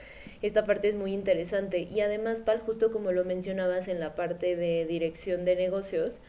Esta 0.42 0.64
parte 0.64 0.88
es 0.88 0.94
muy 0.94 1.12
interesante 1.12 1.80
y 1.80 2.00
además, 2.00 2.42
Pal, 2.42 2.60
justo 2.60 2.92
como 2.92 3.10
lo 3.10 3.24
mencionabas 3.24 3.88
en 3.88 3.98
la 3.98 4.14
parte 4.14 4.54
de 4.54 4.86
dirección 4.86 5.44
de 5.44 5.56
negocios, 5.56 6.20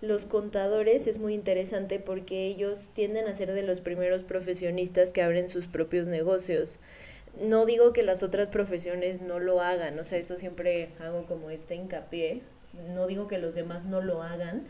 los 0.00 0.26
contadores 0.26 1.06
es 1.06 1.18
muy 1.18 1.32
interesante 1.32 2.00
porque 2.00 2.46
ellos 2.46 2.88
tienden 2.92 3.26
a 3.28 3.34
ser 3.34 3.52
de 3.52 3.62
los 3.62 3.80
primeros 3.80 4.24
profesionistas 4.24 5.12
que 5.12 5.22
abren 5.22 5.48
sus 5.48 5.68
propios 5.68 6.06
negocios 6.06 6.78
no 7.40 7.66
digo 7.66 7.92
que 7.92 8.02
las 8.02 8.22
otras 8.22 8.48
profesiones 8.48 9.20
no 9.20 9.38
lo 9.38 9.60
hagan, 9.60 9.98
o 9.98 10.04
sea, 10.04 10.18
eso 10.18 10.36
siempre 10.36 10.90
hago 11.00 11.26
como 11.26 11.50
este 11.50 11.74
hincapié, 11.74 12.42
no 12.94 13.06
digo 13.06 13.28
que 13.28 13.38
los 13.38 13.54
demás 13.54 13.84
no 13.84 14.00
lo 14.00 14.22
hagan, 14.22 14.66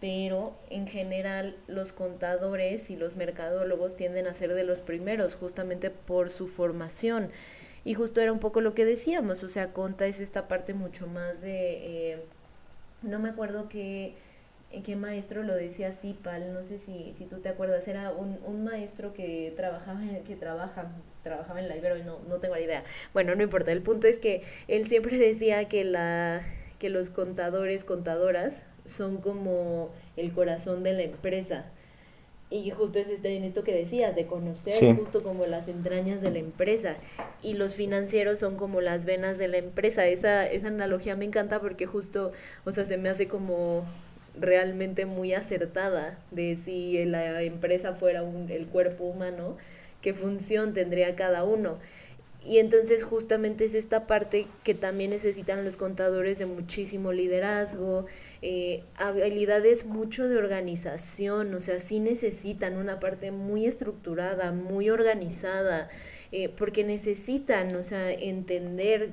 pero 0.00 0.56
en 0.68 0.86
general 0.86 1.56
los 1.66 1.92
contadores 1.92 2.90
y 2.90 2.96
los 2.96 3.16
mercadólogos 3.16 3.96
tienden 3.96 4.26
a 4.26 4.34
ser 4.34 4.54
de 4.54 4.64
los 4.64 4.80
primeros 4.80 5.34
justamente 5.34 5.90
por 5.90 6.30
su 6.30 6.46
formación. 6.46 7.30
Y 7.84 7.94
justo 7.94 8.20
era 8.20 8.32
un 8.32 8.40
poco 8.40 8.60
lo 8.60 8.74
que 8.74 8.84
decíamos, 8.84 9.42
o 9.44 9.48
sea, 9.48 9.72
conta 9.72 10.06
es 10.06 10.20
esta 10.20 10.48
parte 10.48 10.74
mucho 10.74 11.06
más 11.06 11.40
de, 11.40 12.12
eh, 12.12 12.24
no 13.02 13.20
me 13.20 13.28
acuerdo 13.28 13.68
qué, 13.68 14.14
qué 14.82 14.96
maestro 14.96 15.42
lo 15.42 15.54
decía 15.54 15.92
Pal, 16.22 16.52
no 16.52 16.64
sé 16.64 16.78
si, 16.78 17.12
si 17.16 17.24
tú 17.26 17.38
te 17.38 17.48
acuerdas, 17.48 17.86
era 17.88 18.12
un, 18.12 18.38
un 18.44 18.64
maestro 18.64 19.12
que 19.12 19.52
trabajaba, 19.56 20.00
que 20.26 20.36
trabaja 20.36 20.92
trabajaba 21.22 21.58
en 21.60 21.68
la 21.68 21.76
Ibero 21.76 21.96
y 21.96 22.02
no, 22.02 22.20
no 22.28 22.36
tengo 22.36 22.54
la 22.54 22.60
idea. 22.60 22.84
Bueno, 23.12 23.34
no 23.34 23.42
importa, 23.42 23.72
el 23.72 23.82
punto 23.82 24.06
es 24.06 24.18
que 24.18 24.42
él 24.68 24.86
siempre 24.86 25.18
decía 25.18 25.66
que, 25.66 25.82
la, 25.82 26.42
que 26.78 26.88
los 26.88 27.10
contadores, 27.10 27.84
contadoras, 27.84 28.62
son 28.86 29.16
como 29.16 29.90
el 30.16 30.32
corazón 30.32 30.84
de 30.84 30.92
la 30.92 31.02
empresa. 31.02 31.66
Y 32.48 32.70
justo 32.70 33.00
es 33.00 33.08
este, 33.08 33.36
en 33.36 33.42
esto 33.42 33.64
que 33.64 33.74
decías, 33.74 34.14
de 34.14 34.26
conocer 34.26 34.94
justo 34.94 35.24
como 35.24 35.46
las 35.46 35.66
entrañas 35.66 36.20
de 36.20 36.30
la 36.30 36.38
empresa. 36.38 36.94
Y 37.42 37.54
los 37.54 37.74
financieros 37.74 38.38
son 38.38 38.56
como 38.56 38.80
las 38.80 39.04
venas 39.04 39.36
de 39.36 39.48
la 39.48 39.56
empresa. 39.56 40.06
Esa, 40.06 40.46
esa 40.46 40.68
analogía 40.68 41.16
me 41.16 41.24
encanta 41.24 41.60
porque 41.60 41.86
justo, 41.86 42.30
o 42.64 42.70
sea, 42.70 42.84
se 42.84 42.98
me 42.98 43.08
hace 43.08 43.26
como 43.26 43.84
realmente 44.38 45.06
muy 45.06 45.34
acertada 45.34 46.18
de 46.30 46.56
si 46.56 47.04
la 47.04 47.42
empresa 47.42 47.94
fuera 47.94 48.22
un, 48.22 48.50
el 48.50 48.66
cuerpo 48.66 49.04
humano, 49.04 49.56
qué 50.02 50.12
función 50.12 50.74
tendría 50.74 51.16
cada 51.16 51.44
uno. 51.44 51.78
Y 52.46 52.58
entonces 52.58 53.02
justamente 53.02 53.64
es 53.64 53.74
esta 53.74 54.06
parte 54.06 54.46
que 54.62 54.74
también 54.74 55.10
necesitan 55.10 55.64
los 55.64 55.76
contadores 55.76 56.38
de 56.38 56.46
muchísimo 56.46 57.12
liderazgo, 57.12 58.06
eh, 58.40 58.84
habilidades 58.94 59.84
mucho 59.84 60.28
de 60.28 60.36
organización, 60.38 61.52
o 61.54 61.60
sea, 61.60 61.80
sí 61.80 61.98
necesitan 61.98 62.76
una 62.76 63.00
parte 63.00 63.32
muy 63.32 63.66
estructurada, 63.66 64.52
muy 64.52 64.90
organizada, 64.90 65.88
eh, 66.30 66.48
porque 66.48 66.84
necesitan, 66.84 67.74
o 67.74 67.82
sea, 67.82 68.12
entender 68.12 69.10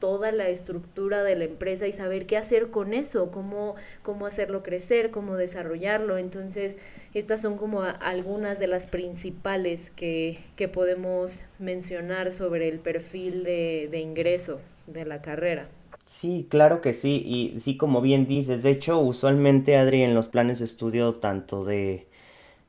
toda 0.00 0.32
la 0.32 0.48
estructura 0.48 1.22
de 1.22 1.36
la 1.36 1.44
empresa 1.44 1.86
y 1.86 1.92
saber 1.92 2.26
qué 2.26 2.36
hacer 2.36 2.70
con 2.70 2.94
eso, 2.94 3.30
cómo, 3.30 3.76
cómo 4.02 4.26
hacerlo 4.26 4.62
crecer, 4.62 5.10
cómo 5.10 5.36
desarrollarlo. 5.36 6.18
Entonces, 6.18 6.76
estas 7.14 7.42
son 7.42 7.56
como 7.56 7.82
algunas 7.82 8.58
de 8.58 8.66
las 8.66 8.86
principales 8.88 9.90
que, 9.94 10.38
que 10.56 10.66
podemos 10.66 11.42
mencionar 11.58 12.32
sobre 12.32 12.68
el 12.68 12.80
perfil 12.80 13.44
de, 13.44 13.88
de 13.90 14.00
ingreso 14.00 14.60
de 14.88 15.04
la 15.04 15.22
carrera. 15.22 15.68
Sí, 16.06 16.48
claro 16.50 16.80
que 16.80 16.92
sí, 16.92 17.22
y 17.24 17.60
sí, 17.60 17.76
como 17.76 18.00
bien 18.00 18.26
dices, 18.26 18.64
de 18.64 18.70
hecho, 18.70 18.98
usualmente, 18.98 19.76
Adri, 19.76 20.02
en 20.02 20.14
los 20.14 20.26
planes 20.26 20.58
de 20.58 20.64
estudio 20.64 21.14
tanto 21.14 21.64
de 21.64 22.08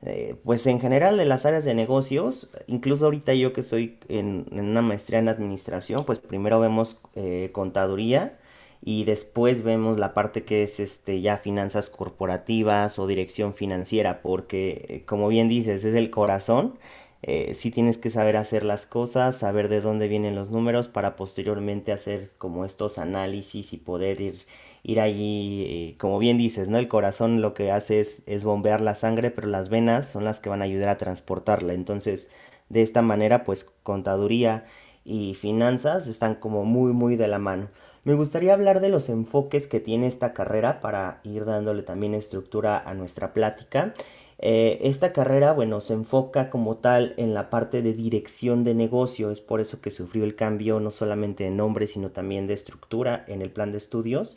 eh, 0.04 0.34
pues 0.44 0.66
en 0.66 0.80
general 0.80 1.16
de 1.16 1.24
las 1.24 1.46
áreas 1.46 1.64
de 1.64 1.74
negocios, 1.74 2.50
incluso 2.66 3.04
ahorita 3.04 3.34
yo 3.34 3.52
que 3.52 3.60
estoy 3.60 3.98
en, 4.08 4.46
una 4.50 4.82
maestría 4.82 5.20
en 5.20 5.28
administración, 5.28 6.04
pues 6.04 6.18
primero 6.18 6.58
vemos 6.58 6.98
eh, 7.14 7.50
contaduría 7.52 8.38
y 8.84 9.04
después 9.04 9.62
vemos 9.62 10.00
la 10.00 10.12
parte 10.12 10.42
que 10.44 10.64
es 10.64 10.80
este 10.80 11.20
ya 11.20 11.36
finanzas 11.38 11.88
corporativas 11.88 12.98
o 12.98 13.06
dirección 13.06 13.54
financiera, 13.54 14.22
porque 14.22 14.86
eh, 14.88 15.04
como 15.06 15.28
bien 15.28 15.48
dices, 15.48 15.84
es 15.84 15.94
el 15.94 16.10
corazón. 16.10 16.78
Si 17.24 17.54
sí 17.54 17.70
tienes 17.70 17.98
que 17.98 18.10
saber 18.10 18.36
hacer 18.36 18.64
las 18.64 18.86
cosas, 18.86 19.38
saber 19.38 19.68
de 19.68 19.80
dónde 19.80 20.08
vienen 20.08 20.34
los 20.34 20.50
números 20.50 20.88
para 20.88 21.16
posteriormente 21.16 21.92
hacer 21.92 22.30
como 22.38 22.64
estos 22.64 22.98
análisis 22.98 23.72
y 23.72 23.76
poder 23.76 24.20
ir 24.20 24.34
ir 24.82 25.00
allí, 25.00 25.64
eh, 25.66 25.96
como 25.98 26.18
bien 26.18 26.38
dices, 26.38 26.68
¿no? 26.68 26.78
El 26.78 26.88
corazón 26.88 27.40
lo 27.40 27.54
que 27.54 27.70
hace 27.70 28.00
es, 28.00 28.24
es 28.26 28.44
bombear 28.44 28.80
la 28.80 28.94
sangre, 28.94 29.30
pero 29.30 29.48
las 29.48 29.68
venas 29.68 30.08
son 30.10 30.24
las 30.24 30.40
que 30.40 30.48
van 30.48 30.60
a 30.62 30.64
ayudar 30.64 30.88
a 30.88 30.96
transportarla. 30.96 31.72
Entonces, 31.72 32.30
de 32.68 32.82
esta 32.82 33.02
manera, 33.02 33.44
pues 33.44 33.64
contaduría 33.82 34.64
y 35.04 35.34
finanzas 35.34 36.06
están 36.06 36.34
como 36.36 36.64
muy, 36.64 36.92
muy 36.92 37.16
de 37.16 37.28
la 37.28 37.38
mano. 37.38 37.68
Me 38.04 38.14
gustaría 38.14 38.52
hablar 38.52 38.80
de 38.80 38.88
los 38.88 39.08
enfoques 39.08 39.68
que 39.68 39.78
tiene 39.78 40.08
esta 40.08 40.32
carrera 40.32 40.80
para 40.80 41.20
ir 41.22 41.44
dándole 41.44 41.82
también 41.82 42.14
estructura 42.14 42.78
a 42.78 42.94
nuestra 42.94 43.32
plática. 43.32 43.94
Eh, 44.38 44.78
esta 44.82 45.12
carrera, 45.12 45.52
bueno, 45.52 45.80
se 45.80 45.94
enfoca 45.94 46.50
como 46.50 46.78
tal 46.78 47.14
en 47.16 47.34
la 47.34 47.50
parte 47.50 47.82
de 47.82 47.92
dirección 47.92 48.64
de 48.64 48.74
negocio, 48.74 49.30
es 49.30 49.40
por 49.40 49.60
eso 49.60 49.80
que 49.80 49.90
sufrió 49.90 50.24
el 50.24 50.34
cambio 50.34 50.80
no 50.80 50.90
solamente 50.90 51.44
de 51.44 51.50
nombre, 51.50 51.86
sino 51.86 52.10
también 52.10 52.46
de 52.46 52.54
estructura 52.54 53.24
en 53.28 53.42
el 53.42 53.50
plan 53.50 53.72
de 53.72 53.78
estudios. 53.78 54.36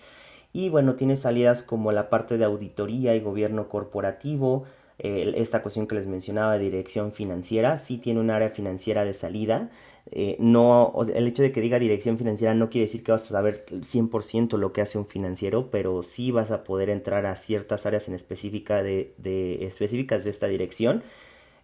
Y 0.53 0.69
bueno, 0.69 0.95
tiene 0.95 1.17
salidas 1.17 1.63
como 1.63 1.91
la 1.91 2.09
parte 2.09 2.37
de 2.37 2.45
auditoría 2.45 3.15
y 3.15 3.19
gobierno 3.19 3.67
corporativo, 3.67 4.65
esta 4.97 5.61
cuestión 5.61 5.87
que 5.87 5.95
les 5.95 6.07
mencionaba 6.07 6.57
de 6.57 6.65
dirección 6.65 7.11
financiera, 7.11 7.77
sí 7.77 7.97
tiene 7.97 8.19
un 8.19 8.29
área 8.29 8.49
financiera 8.49 9.03
de 9.03 9.13
salida. 9.13 9.69
Eh, 10.11 10.37
no, 10.39 10.93
el 11.13 11.27
hecho 11.27 11.41
de 11.41 11.51
que 11.51 11.61
diga 11.61 11.79
dirección 11.79 12.17
financiera 12.17 12.53
no 12.53 12.69
quiere 12.69 12.85
decir 12.85 13.03
que 13.03 13.11
vas 13.11 13.25
a 13.25 13.29
saber 13.33 13.65
100% 13.67 14.57
lo 14.57 14.71
que 14.71 14.81
hace 14.81 14.97
un 14.97 15.07
financiero, 15.07 15.71
pero 15.71 16.03
sí 16.03 16.31
vas 16.31 16.51
a 16.51 16.63
poder 16.63 16.89
entrar 16.89 17.25
a 17.25 17.35
ciertas 17.35 17.85
áreas 17.85 18.07
en 18.07 18.13
específica 18.13 18.83
de, 18.83 19.13
específicas 19.61 20.23
de 20.23 20.29
esta 20.29 20.47
dirección. 20.47 21.03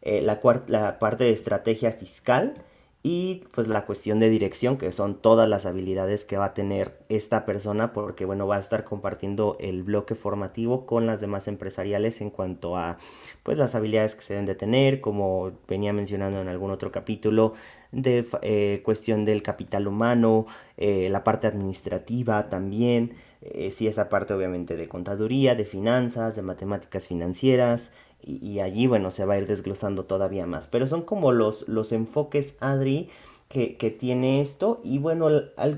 Eh, 0.02 0.22
la, 0.22 0.40
la 0.68 1.00
parte 1.00 1.24
de 1.26 1.32
estrategia 1.32 1.92
fiscal, 1.92 2.56
y 3.04 3.44
pues 3.52 3.68
la 3.68 3.86
cuestión 3.86 4.20
de 4.20 4.30
dirección, 4.30 4.78
que 4.78 4.92
son 4.92 5.16
todas 5.16 5.50
las 5.50 5.66
habilidades 5.66 6.24
que 6.24 6.38
va 6.38 6.46
a 6.46 6.54
tener 6.54 7.00
esta 7.10 7.46
persona, 7.46 7.94
porque 7.94 8.26
bueno, 8.26 8.46
va 8.46 8.58
a 8.58 8.60
estar 8.60 8.84
compartiendo 8.84 9.58
el 9.60 9.82
bloque 9.82 10.14
formativo 10.14 10.86
con 10.86 11.08
las 11.08 11.20
demás 11.20 11.48
empresariales 11.48 12.22
en 12.22 12.30
cuanto 12.30 12.78
a 12.78 12.98
pues 13.42 13.58
las 13.58 13.74
habilidades 13.74 14.14
que 14.14 14.22
se 14.22 14.34
deben 14.34 14.46
de 14.46 14.56
tener, 14.56 15.02
como 15.02 15.52
venía 15.68 15.94
mencionando 15.94 16.42
en 16.42 16.48
algún 16.48 16.70
otro 16.70 16.92
capítulo, 16.92 17.54
de 17.92 18.26
eh, 18.42 18.82
cuestión 18.86 19.26
del 19.26 19.42
capital 19.42 19.88
humano, 19.88 20.46
eh, 20.78 21.10
la 21.10 21.24
parte 21.24 21.48
administrativa 21.48 22.50
también, 22.50 23.16
eh, 23.42 23.72
sí 23.72 23.88
esa 23.88 24.08
parte 24.10 24.34
obviamente 24.34 24.76
de 24.76 24.88
contaduría, 24.88 25.56
de 25.56 25.66
finanzas, 25.66 26.36
de 26.36 26.44
matemáticas 26.44 27.08
financieras, 27.08 27.94
y, 28.24 28.60
allí, 28.60 28.88
bueno, 28.88 29.12
se 29.12 29.26
va 29.26 29.36
a 29.36 29.38
ir 29.38 29.48
desglosando 29.48 30.06
todavía 30.06 30.46
más. 30.46 30.68
Pero 30.68 30.88
son 30.88 31.04
como 31.04 31.32
los, 31.32 31.68
los 31.68 31.92
enfoques, 31.92 32.56
Adri, 32.60 33.10
que, 33.50 33.78
que 33.78 33.92
tiene 33.92 34.42
esto. 34.42 34.80
Y 34.84 35.00
bueno, 35.00 35.30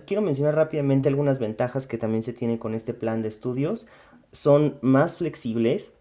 quiero 0.05 0.21
mencionar 0.21 0.55
rápidamente 0.55 1.09
algunas 1.09 1.39
ventajas 1.39 1.87
que 1.87 1.97
también 1.97 2.23
se 2.23 2.33
tienen 2.33 2.57
con 2.57 2.73
este 2.75 2.93
plan 2.93 3.21
de 3.21 3.29
estudios. 3.29 3.87
Son 4.31 4.77
más 4.81 5.17
flexibles, 5.17 5.93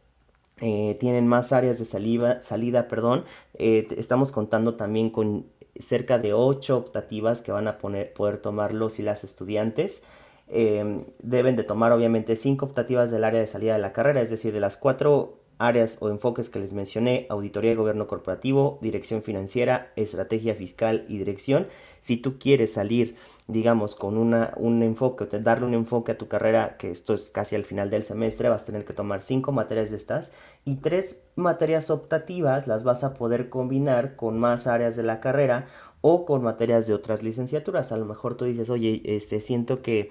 eh, 0.61 0.97
tienen 1.01 1.27
más 1.27 1.53
áreas 1.53 1.79
de 1.79 1.85
salida, 1.85 2.41
salida 2.43 2.87
perdón. 2.89 3.25
Eh, 3.55 3.89
estamos 3.97 4.31
contando 4.31 4.77
también 4.77 5.11
con 5.11 5.47
cerca 5.77 6.19
de 6.19 6.35
8 6.35 6.77
optativas 6.77 7.43
que 7.43 7.53
van 7.53 7.67
a 7.67 7.79
poner, 7.79 8.13
poder 8.13 8.39
tomar 8.39 8.73
los 8.73 8.99
y 9.01 9.03
las 9.03 9.25
estudiantes. 9.25 10.03
Eh, 10.49 11.05
deben 11.21 11.57
de 11.57 11.65
tomar 11.65 11.93
obviamente 11.93 12.37
5 12.37 12.65
optativas 12.65 13.11
del 13.11 13.25
área 13.25 13.41
de 13.41 13.47
salida 13.47 13.73
de 13.73 13.81
la 13.81 13.93
carrera, 13.93 14.21
es 14.21 14.31
decir, 14.31 14.53
de 14.53 14.61
las 14.61 14.77
4 14.77 15.42
áreas 15.67 15.99
o 16.01 16.09
enfoques 16.09 16.49
que 16.49 16.59
les 16.59 16.73
mencioné, 16.73 17.27
auditoría 17.31 17.73
y 17.73 17.77
gobierno 17.77 18.07
corporativo, 18.07 18.79
dirección 18.83 19.23
financiera, 19.23 19.93
estrategia 19.97 20.55
fiscal 20.55 21.05
y 21.09 21.19
dirección. 21.19 21.69
Si 22.01 22.17
tú 22.17 22.39
quieres 22.39 22.73
salir, 22.73 23.17
digamos, 23.47 23.95
con 23.95 24.19
una, 24.19 24.53
un 24.57 24.83
enfoque, 24.83 25.27
darle 25.39 25.67
un 25.67 25.75
enfoque 25.75 26.13
a 26.13 26.19
tu 26.19 26.27
carrera, 26.27 26.77
que 26.79 26.91
esto 26.91 27.15
es 27.15 27.31
casi 27.31 27.55
al 27.55 27.65
final 27.65 27.91
del 27.91 28.03
semestre, 28.03 28.49
vas 28.49 28.65
a 28.65 28.67
tener 28.67 28.85
que 28.85 28.93
tomar 28.93 29.21
cinco 29.21 29.53
materias 29.53 29.91
de 29.91 29.99
estas 29.99 30.33
y 30.65 30.77
tres 30.77 31.23
materias 31.37 31.91
optativas 31.91 32.67
las 32.67 32.85
vas 32.85 33.05
a 33.05 33.15
poder 33.15 33.49
combinar 33.49 34.17
con 34.17 34.39
más 34.39 34.67
áreas 34.67 34.97
de 34.97 35.03
la 35.03 35.21
carrera 35.21 35.67
o 36.03 36.27
con 36.27 36.43
materias 36.43 36.87
de 36.87 36.95
otras 36.95 37.23
licenciaturas. 37.23 37.93
A 37.93 37.97
lo 37.97 38.05
mejor 38.05 38.37
tú 38.37 38.45
dices, 38.45 38.69
oye, 38.69 39.01
este, 39.05 39.41
siento 39.41 39.83
que 39.83 40.11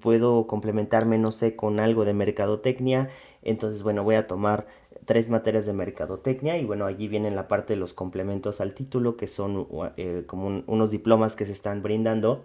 puedo 0.00 0.46
complementarme, 0.46 1.18
no 1.18 1.30
sé, 1.30 1.54
con 1.54 1.78
algo 1.78 2.04
de 2.04 2.14
mercadotecnia. 2.14 3.10
Entonces, 3.42 3.82
bueno, 3.82 4.02
voy 4.02 4.16
a 4.16 4.26
tomar 4.26 4.66
tres 5.06 5.30
materias 5.30 5.64
de 5.64 5.72
mercadotecnia 5.72 6.58
y 6.58 6.64
bueno, 6.64 6.84
allí 6.84 7.08
viene 7.08 7.30
la 7.30 7.48
parte 7.48 7.72
de 7.72 7.80
los 7.80 7.94
complementos 7.94 8.60
al 8.60 8.74
título 8.74 9.16
que 9.16 9.26
son 9.26 9.66
eh, 9.96 10.24
como 10.26 10.62
unos 10.66 10.90
diplomas 10.90 11.36
que 11.36 11.46
se 11.46 11.52
están 11.52 11.82
brindando 11.82 12.44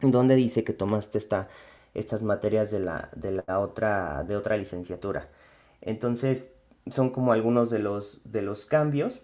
donde 0.00 0.34
dice 0.34 0.64
que 0.64 0.72
tomaste 0.72 1.18
esta, 1.18 1.48
estas 1.94 2.22
materias 2.22 2.70
de 2.70 2.80
la, 2.80 3.08
de 3.14 3.42
la 3.46 3.58
otra, 3.58 4.24
de 4.24 4.36
otra 4.36 4.56
licenciatura. 4.56 5.28
Entonces, 5.80 6.50
son 6.88 7.10
como 7.10 7.32
algunos 7.32 7.70
de 7.70 7.78
los, 7.78 8.30
de 8.30 8.42
los 8.42 8.66
cambios. 8.66 9.20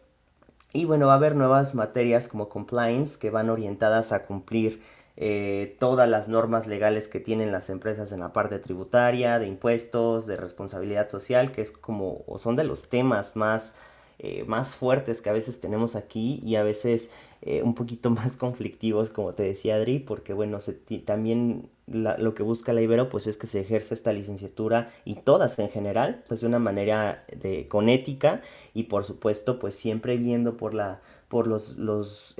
Y 0.73 0.87
bueno, 0.87 1.07
va 1.07 1.15
a 1.15 1.17
haber 1.17 1.37
nuevas 1.37 1.75
materias 1.75 2.29
como 2.29 2.49
compliance 2.49 3.19
que 3.19 3.31
van 3.31 3.51
orientadas 3.51 4.13
a 4.13 4.25
cumplir 4.25 4.83
eh, 5.17 5.77
todas 5.79 6.09
las 6.09 6.29
normas 6.29 6.67
legales 6.67 7.07
que 7.07 7.21
tienen 7.21 7.53
las 7.53 7.69
empresas 7.69 8.13
en 8.13 8.21
la 8.21 8.33
parte 8.33 8.59
tributaria, 8.59 9.39
de 9.39 9.47
impuestos, 9.47 10.27
de 10.27 10.37
responsabilidad 10.37 11.09
social, 11.11 11.53
que 11.53 11.61
es 11.61 11.71
como, 11.71 12.25
o 12.27 12.39
son 12.39 12.57
de 12.57 12.65
los 12.65 12.89
temas 12.89 13.37
más, 13.37 13.75
eh, 14.19 14.45
más 14.47 14.75
fuertes 14.75 15.21
que 15.21 15.29
a 15.29 15.35
veces 15.35 15.61
tenemos 15.61 15.97
aquí 15.97 16.41
y 16.43 16.57
a 16.57 16.63
veces 16.63 17.11
eh, 17.43 17.63
un 17.63 17.75
poquito 17.75 18.09
más 18.11 18.37
conflictivos, 18.39 19.11
como 19.11 19.35
te 19.35 19.43
decía 19.43 19.75
Adri, 19.75 19.99
porque 19.99 20.33
bueno, 20.33 20.61
se, 20.61 20.73
también 20.73 21.69
lo 21.87 22.33
que 22.35 22.43
busca 22.43 22.73
la 22.73 22.81
Ibero 22.81 23.11
pues 23.11 23.27
es 23.27 23.37
que 23.37 23.47
se 23.47 23.61
ejerza 23.61 23.93
esta 23.93 24.15
licenciatura 24.15 24.93
y 25.05 25.17
todas 25.17 25.59
en 25.59 25.69
general, 25.69 26.25
pues 26.27 26.41
de 26.41 26.47
una 26.47 26.59
manera 26.59 27.25
de, 27.37 27.69
con 27.69 27.91
ética 27.91 28.41
y 28.73 28.85
por 28.85 29.05
supuesto 29.05 29.59
pues 29.59 29.75
siempre 29.75 30.17
viendo 30.17 30.57
por, 30.57 30.73
la, 30.73 31.03
por 31.29 31.47
los, 31.47 31.77
los 31.77 32.35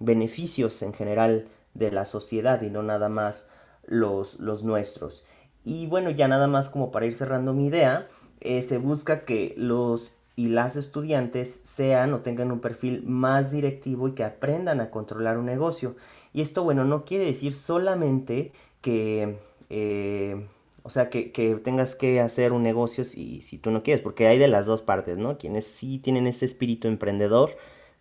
beneficios 0.00 0.82
en 0.82 0.92
general 0.92 1.46
de 1.74 1.90
la 1.90 2.04
sociedad 2.04 2.60
y 2.62 2.70
no 2.70 2.82
nada 2.82 3.08
más 3.08 3.48
los, 3.86 4.40
los 4.40 4.64
nuestros. 4.64 5.26
Y 5.64 5.86
bueno, 5.86 6.10
ya 6.10 6.28
nada 6.28 6.46
más 6.46 6.68
como 6.68 6.90
para 6.90 7.06
ir 7.06 7.14
cerrando 7.14 7.52
mi 7.52 7.66
idea, 7.66 8.08
eh, 8.40 8.62
se 8.62 8.78
busca 8.78 9.24
que 9.24 9.54
los 9.56 10.20
y 10.36 10.48
las 10.48 10.76
estudiantes 10.76 11.60
sean 11.64 12.14
o 12.14 12.20
tengan 12.20 12.50
un 12.50 12.60
perfil 12.60 13.02
más 13.04 13.50
directivo 13.50 14.08
y 14.08 14.12
que 14.12 14.24
aprendan 14.24 14.80
a 14.80 14.90
controlar 14.90 15.36
un 15.36 15.44
negocio. 15.44 15.96
Y 16.32 16.40
esto, 16.40 16.64
bueno, 16.64 16.86
no 16.86 17.04
quiere 17.04 17.26
decir 17.26 17.52
solamente 17.52 18.52
que, 18.80 19.36
eh, 19.68 20.46
o 20.82 20.88
sea, 20.88 21.10
que, 21.10 21.30
que, 21.32 21.56
tengas 21.56 21.94
que 21.94 22.20
hacer 22.20 22.52
un 22.52 22.62
negocio 22.62 23.04
si, 23.04 23.40
si 23.40 23.58
tú 23.58 23.70
no 23.70 23.82
quieres, 23.82 24.00
porque 24.00 24.28
hay 24.28 24.38
de 24.38 24.48
las 24.48 24.64
dos 24.64 24.80
partes, 24.80 25.18
¿no? 25.18 25.36
Quienes 25.36 25.66
sí 25.66 25.98
tienen 25.98 26.26
ese 26.26 26.46
espíritu 26.46 26.88
emprendedor, 26.88 27.50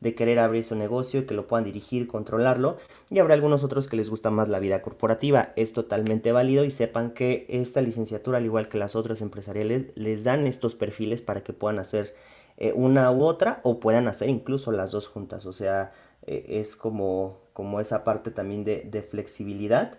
de 0.01 0.15
querer 0.15 0.39
abrir 0.39 0.63
su 0.63 0.75
negocio 0.75 1.21
y 1.21 1.25
que 1.25 1.33
lo 1.33 1.47
puedan 1.47 1.65
dirigir, 1.65 2.07
controlarlo. 2.07 2.77
Y 3.09 3.19
habrá 3.19 3.33
algunos 3.33 3.63
otros 3.63 3.87
que 3.87 3.97
les 3.97 4.09
gusta 4.09 4.29
más 4.29 4.47
la 4.47 4.59
vida 4.59 4.81
corporativa. 4.81 5.51
Es 5.55 5.73
totalmente 5.73 6.31
válido 6.31 6.63
y 6.63 6.71
sepan 6.71 7.11
que 7.11 7.45
esta 7.49 7.81
licenciatura, 7.81 8.37
al 8.37 8.45
igual 8.45 8.69
que 8.69 8.77
las 8.77 8.95
otras 8.95 9.21
empresariales, 9.21 9.91
les 9.95 10.23
dan 10.23 10.47
estos 10.47 10.75
perfiles 10.75 11.21
para 11.21 11.43
que 11.43 11.53
puedan 11.53 11.79
hacer 11.79 12.15
eh, 12.57 12.73
una 12.73 13.11
u 13.11 13.23
otra 13.23 13.59
o 13.63 13.79
puedan 13.79 14.07
hacer 14.07 14.29
incluso 14.29 14.71
las 14.71 14.91
dos 14.91 15.07
juntas. 15.07 15.45
O 15.45 15.53
sea, 15.53 15.91
eh, 16.25 16.45
es 16.47 16.75
como, 16.75 17.39
como 17.53 17.79
esa 17.79 18.03
parte 18.03 18.31
también 18.31 18.63
de, 18.63 18.83
de 18.83 19.01
flexibilidad. 19.01 19.97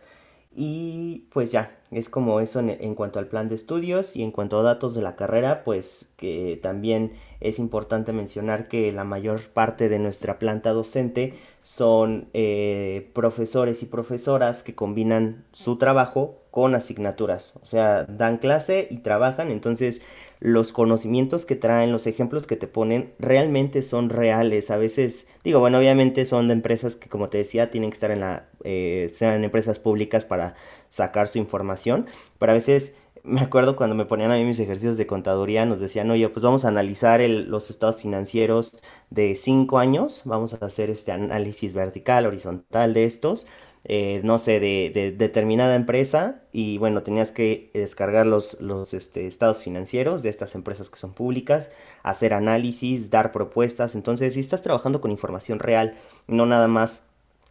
Y 0.53 1.29
pues 1.33 1.53
ya, 1.53 1.79
es 1.93 2.09
como 2.09 2.41
eso 2.41 2.59
en, 2.61 2.95
cuanto 2.97 3.21
al 3.21 3.29
plan 3.29 3.49
de 3.49 3.55
estudios 3.55 4.17
y 4.17 4.25
en 4.25 4.33
cuanto 4.33 4.59
a 4.59 4.65
datos 4.65 4.95
de 4.95 5.03
la 5.03 5.15
carrera, 5.15 5.63
pues 5.65 6.11
que 6.17 6.59
también 6.61 7.13
es 7.41 7.61
importante 7.61 8.13
mencionar 8.13 8.67
que 8.67 8.91
la 8.91 9.05
mayor 9.05 9.41
parte 9.53 9.89
de 9.89 10.01
nuestra 10.01 10.41
planta 10.41 10.71
docente 10.71 11.35
son 11.63 12.29
eh, 12.33 13.11
profesores 13.13 13.83
y 13.83 13.87
profesoras 13.87 14.65
que 14.65 14.75
combinan 14.75 15.45
su 15.53 15.77
trabajo 15.79 16.37
con 16.51 16.75
asignaturas, 16.75 17.55
o 17.63 17.67
sea, 17.67 18.05
dan 18.05 18.39
clase 18.39 18.89
y 18.91 18.99
trabajan, 18.99 19.53
entonces 19.53 20.03
los 20.41 20.73
conocimientos 20.73 21.45
que 21.45 21.55
traen, 21.55 21.93
los 21.93 22.07
ejemplos 22.07 22.47
que 22.47 22.57
te 22.57 22.67
ponen, 22.67 23.13
realmente 23.19 23.83
son 23.83 24.09
reales. 24.09 24.71
A 24.71 24.79
veces, 24.79 25.27
digo, 25.45 25.61
bueno, 25.61 25.79
obviamente 25.79 26.25
son 26.25 26.49
de 26.49 26.55
empresas 26.55 26.97
que, 26.97 27.09
como 27.09 27.29
te 27.29 27.39
decía, 27.39 27.71
tienen 27.71 27.91
que 27.91 27.95
estar 27.95 28.11
en 28.11 28.21
la, 28.21 28.49
eh, 28.65 29.11
sean 29.13 29.45
empresas 29.45 29.79
públicas 29.79 30.25
para 30.25 30.55
sacar 30.89 31.29
su 31.29 31.39
información, 31.39 32.07
pero 32.39 32.53
a 32.53 32.55
veces 32.55 32.95
me 33.23 33.41
acuerdo 33.41 33.77
cuando 33.77 33.95
me 33.95 34.07
ponían 34.07 34.31
a 34.33 34.37
mí 34.37 34.45
mis 34.45 34.61
ejercicios 34.61 34.97
de 34.97 35.07
contaduría, 35.07 35.67
nos 35.67 35.81
decían, 35.81 36.11
oye, 36.11 36.29
pues 36.29 36.43
vamos 36.43 36.65
a 36.65 36.69
analizar 36.69 37.21
los 37.21 37.71
estados 37.71 38.01
financieros 38.01 38.81
de 39.11 39.35
cinco 39.35 39.79
años, 39.79 40.23
vamos 40.25 40.55
a 40.55 40.65
hacer 40.65 40.91
este 40.91 41.13
análisis 41.13 41.75
vertical, 41.75 42.27
horizontal 42.27 42.95
de 42.95 43.05
estos, 43.05 43.47
eh, 43.85 44.21
no 44.25 44.39
sé, 44.39 44.61
de, 44.61 45.15
determinada 45.17 45.75
empresa 45.75 46.43
y 46.53 46.79
bueno, 46.79 47.03
tenías 47.03 47.31
que 47.31 47.71
descargar 47.73 48.27
los, 48.27 48.61
los 48.61 48.93
este, 48.93 49.27
estados 49.27 49.63
financieros 49.63 50.23
de 50.23 50.29
estas 50.29 50.55
empresas 50.55 50.91
que 50.91 50.99
son 50.99 51.15
públicas, 51.15 51.71
hacer 52.03 52.35
análisis, 52.35 53.11
dar 53.11 53.33
propuestas. 53.33 53.95
Entonces, 53.95 54.35
si 54.35 54.41
estás 54.41 54.63
trabajando 54.63 55.01
con 55.01 55.11
información 55.11 55.59
real, 55.59 55.97
no 56.27 56.45
nada 56.47 56.69
más 56.69 57.03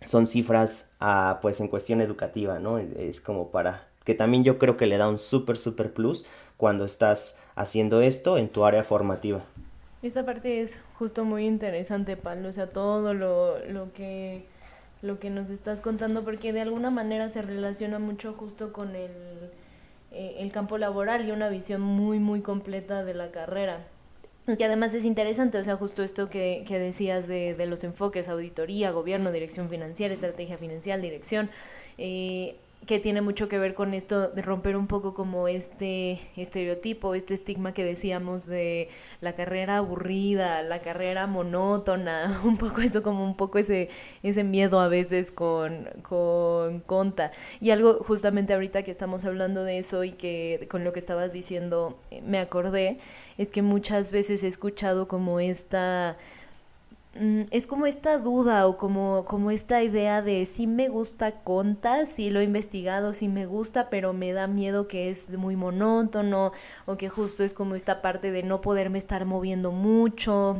son 0.05 0.27
cifras 0.27 0.91
ah, 0.99 1.39
pues 1.41 1.59
en 1.61 1.67
cuestión 1.67 1.99
educativa, 2.01 2.59
¿no? 2.59 2.77
Es 2.77 3.21
como 3.21 3.49
para 3.49 3.87
que 4.05 4.15
también 4.15 4.43
yo 4.43 4.57
creo 4.57 4.77
que 4.77 4.87
le 4.87 4.97
da 4.97 5.09
un 5.09 5.17
súper, 5.17 5.57
súper 5.57 5.93
plus 5.93 6.25
cuando 6.57 6.85
estás 6.85 7.37
haciendo 7.55 8.01
esto 8.01 8.37
en 8.37 8.49
tu 8.49 8.65
área 8.65 8.83
formativa. 8.83 9.41
Esta 10.01 10.25
parte 10.25 10.61
es 10.61 10.81
justo 10.97 11.25
muy 11.25 11.45
interesante, 11.45 12.15
Pablo, 12.15 12.49
o 12.49 12.53
sea, 12.53 12.67
todo 12.67 13.13
lo, 13.13 13.59
lo 13.65 13.91
que 13.93 14.45
lo 15.01 15.19
que 15.19 15.29
nos 15.29 15.49
estás 15.49 15.81
contando, 15.81 16.23
porque 16.23 16.53
de 16.53 16.61
alguna 16.61 16.89
manera 16.89 17.29
se 17.29 17.41
relaciona 17.41 17.99
mucho 17.99 18.33
justo 18.33 18.73
con 18.73 18.95
el, 18.95 19.11
eh, 20.11 20.35
el 20.39 20.51
campo 20.51 20.77
laboral 20.77 21.27
y 21.27 21.31
una 21.31 21.49
visión 21.49 21.81
muy, 21.81 22.19
muy 22.19 22.41
completa 22.41 23.03
de 23.03 23.13
la 23.13 23.31
carrera. 23.31 23.85
Y 24.47 24.63
además 24.63 24.93
es 24.95 25.05
interesante, 25.05 25.59
o 25.59 25.63
sea, 25.63 25.75
justo 25.75 26.01
esto 26.01 26.29
que, 26.29 26.63
que 26.67 26.79
decías 26.79 27.27
de, 27.27 27.53
de, 27.53 27.65
los 27.67 27.83
enfoques, 27.83 28.29
auditoría, 28.29 28.89
gobierno, 28.91 29.31
dirección 29.31 29.69
financiera, 29.69 30.13
estrategia 30.13 30.57
financiera, 30.57 30.99
dirección. 30.99 31.51
Eh, 31.99 32.55
que 32.85 32.99
tiene 32.99 33.21
mucho 33.21 33.49
que 33.49 33.59
ver 33.59 33.75
con 33.75 33.93
esto 33.93 34.29
de 34.29 34.41
romper 34.41 34.75
un 34.75 34.87
poco 34.87 35.13
como 35.13 35.47
este 35.47 36.19
estereotipo, 36.35 37.13
este 37.13 37.33
estigma 37.33 37.73
que 37.73 37.83
decíamos 37.83 38.47
de 38.47 38.89
la 39.21 39.33
carrera 39.33 39.77
aburrida, 39.77 40.63
la 40.63 40.79
carrera 40.79 41.27
monótona, 41.27 42.41
un 42.45 42.57
poco 42.57 42.81
eso 42.81 43.03
como 43.03 43.23
un 43.23 43.35
poco 43.35 43.59
ese, 43.59 43.89
ese 44.23 44.43
miedo 44.43 44.79
a 44.79 44.87
veces 44.87 45.31
con, 45.31 45.87
con 46.01 46.79
Conta. 46.79 47.31
Y 47.59 47.71
algo 47.71 47.95
justamente 48.03 48.53
ahorita 48.53 48.83
que 48.83 48.91
estamos 48.91 49.25
hablando 49.25 49.63
de 49.63 49.77
eso 49.77 50.03
y 50.03 50.13
que 50.13 50.67
con 50.71 50.83
lo 50.83 50.93
que 50.93 50.99
estabas 50.99 51.33
diciendo 51.33 51.99
eh, 52.11 52.21
me 52.21 52.39
acordé, 52.39 52.97
es 53.37 53.51
que 53.51 53.61
muchas 53.61 54.11
veces 54.11 54.43
he 54.43 54.47
escuchado 54.47 55.07
como 55.07 55.39
esta 55.39 56.17
es 57.13 57.65
como 57.65 57.87
esta 57.87 58.19
duda 58.19 58.67
o 58.67 58.77
como, 58.77 59.25
como 59.25 59.49
esta 59.51 59.81
idea 59.81 60.21
de 60.21 60.45
si 60.45 60.67
me 60.67 60.89
gusta 60.89 61.43
Conta, 61.43 62.05
si 62.05 62.29
lo 62.29 62.39
he 62.39 62.43
investigado, 62.43 63.13
si 63.13 63.27
me 63.27 63.45
gusta, 63.45 63.89
pero 63.89 64.13
me 64.13 64.31
da 64.31 64.47
miedo 64.47 64.87
que 64.87 65.09
es 65.09 65.35
muy 65.35 65.55
monótono 65.55 66.51
o 66.85 66.97
que 66.97 67.09
justo 67.09 67.43
es 67.43 67.53
como 67.53 67.75
esta 67.75 68.01
parte 68.01 68.31
de 68.31 68.43
no 68.43 68.61
poderme 68.61 68.99
estar 68.99 69.25
moviendo 69.25 69.71
mucho. 69.71 70.57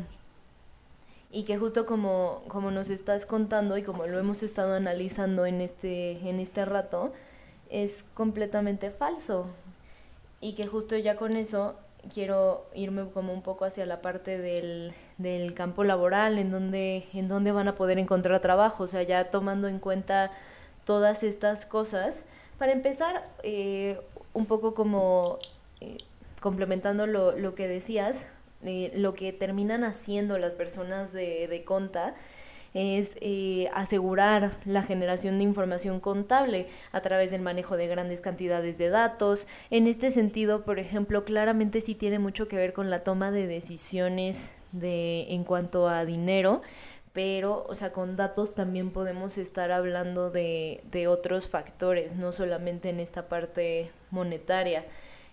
Y 1.31 1.43
que 1.43 1.57
justo 1.59 1.85
como, 1.85 2.41
como 2.47 2.71
nos 2.71 2.89
estás 2.89 3.27
contando 3.27 3.77
y 3.77 3.83
como 3.83 4.07
lo 4.07 4.17
hemos 4.17 4.41
estado 4.41 4.73
analizando 4.73 5.45
en 5.45 5.61
este, 5.61 6.27
en 6.27 6.39
este 6.39 6.65
rato, 6.65 7.13
es 7.69 8.03
completamente 8.15 8.89
falso. 8.89 9.45
Y 10.41 10.53
que 10.53 10.65
justo 10.65 10.97
ya 10.97 11.15
con 11.15 11.35
eso 11.35 11.75
quiero 12.11 12.65
irme 12.73 13.09
como 13.11 13.33
un 13.33 13.43
poco 13.43 13.65
hacia 13.65 13.85
la 13.85 14.01
parte 14.01 14.39
del, 14.39 14.93
del 15.19 15.53
campo 15.53 15.83
laboral, 15.83 16.39
en 16.39 16.49
donde, 16.49 17.05
en 17.13 17.27
donde 17.27 17.51
van 17.51 17.67
a 17.67 17.75
poder 17.75 17.99
encontrar 17.99 18.41
trabajo, 18.41 18.85
o 18.85 18.87
sea, 18.87 19.03
ya 19.03 19.29
tomando 19.29 19.67
en 19.67 19.77
cuenta 19.77 20.31
todas 20.85 21.21
estas 21.21 21.67
cosas. 21.67 22.25
Para 22.57 22.71
empezar, 22.71 23.29
eh, 23.43 24.01
un 24.33 24.47
poco 24.47 24.73
como 24.73 25.37
eh, 25.81 25.97
complementando 26.41 27.05
lo, 27.05 27.37
lo, 27.37 27.53
que 27.53 27.67
decías, 27.67 28.27
eh, 28.63 28.91
lo 28.95 29.13
que 29.13 29.31
terminan 29.33 29.83
haciendo 29.83 30.37
las 30.37 30.55
personas 30.55 31.13
de, 31.13 31.47
de 31.47 31.63
Conta 31.63 32.15
es 32.73 33.15
eh, 33.21 33.69
asegurar 33.73 34.51
la 34.65 34.83
generación 34.83 35.37
de 35.37 35.43
información 35.43 35.99
contable 35.99 36.67
a 36.91 37.01
través 37.01 37.31
del 37.31 37.41
manejo 37.41 37.77
de 37.77 37.87
grandes 37.87 38.21
cantidades 38.21 38.77
de 38.77 38.89
datos. 38.89 39.47
En 39.69 39.87
este 39.87 40.11
sentido, 40.11 40.63
por 40.63 40.79
ejemplo, 40.79 41.25
claramente 41.25 41.81
sí 41.81 41.95
tiene 41.95 42.19
mucho 42.19 42.47
que 42.47 42.57
ver 42.57 42.73
con 42.73 42.89
la 42.89 43.03
toma 43.03 43.31
de 43.31 43.47
decisiones 43.47 44.51
de, 44.71 45.27
en 45.29 45.43
cuanto 45.43 45.87
a 45.87 46.05
dinero, 46.05 46.61
pero, 47.13 47.65
o 47.67 47.75
sea, 47.75 47.91
con 47.91 48.15
datos 48.15 48.55
también 48.55 48.91
podemos 48.91 49.37
estar 49.37 49.71
hablando 49.71 50.29
de, 50.29 50.81
de 50.91 51.07
otros 51.07 51.49
factores, 51.49 52.15
no 52.15 52.31
solamente 52.31 52.89
en 52.89 52.99
esta 52.99 53.27
parte 53.27 53.91
monetaria. 54.11 54.85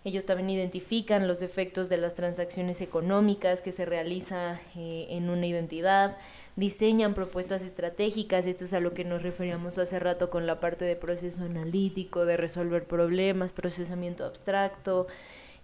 Ellos 0.07 0.25
también 0.25 0.51
identifican 0.51 1.27
los 1.27 1.40
defectos 1.40 1.88
de 1.88 1.96
las 1.96 2.14
transacciones 2.14 2.81
económicas 2.81 3.61
que 3.61 3.72
se 3.72 3.85
realiza 3.85 4.61
eh, 4.77 5.09
en 5.11 5.29
una 5.29 5.46
identidad, 5.46 6.16
diseñan 6.55 7.12
propuestas 7.12 7.62
estratégicas, 7.62 8.46
esto 8.46 8.64
es 8.64 8.72
a 8.72 8.79
lo 8.79 8.94
que 8.94 9.05
nos 9.05 9.25
referíamos 9.25 9.79
hace 9.79 9.99
rato 9.99 10.31
con 10.31 10.46
la 10.46 10.61
parte 10.61 10.85
de 10.85 10.94
proceso 10.94 11.42
analítico, 11.42 12.25
de 12.25 12.37
resolver 12.37 12.85
problemas, 12.85 13.53
procesamiento 13.53 14.25
abstracto, 14.25 15.09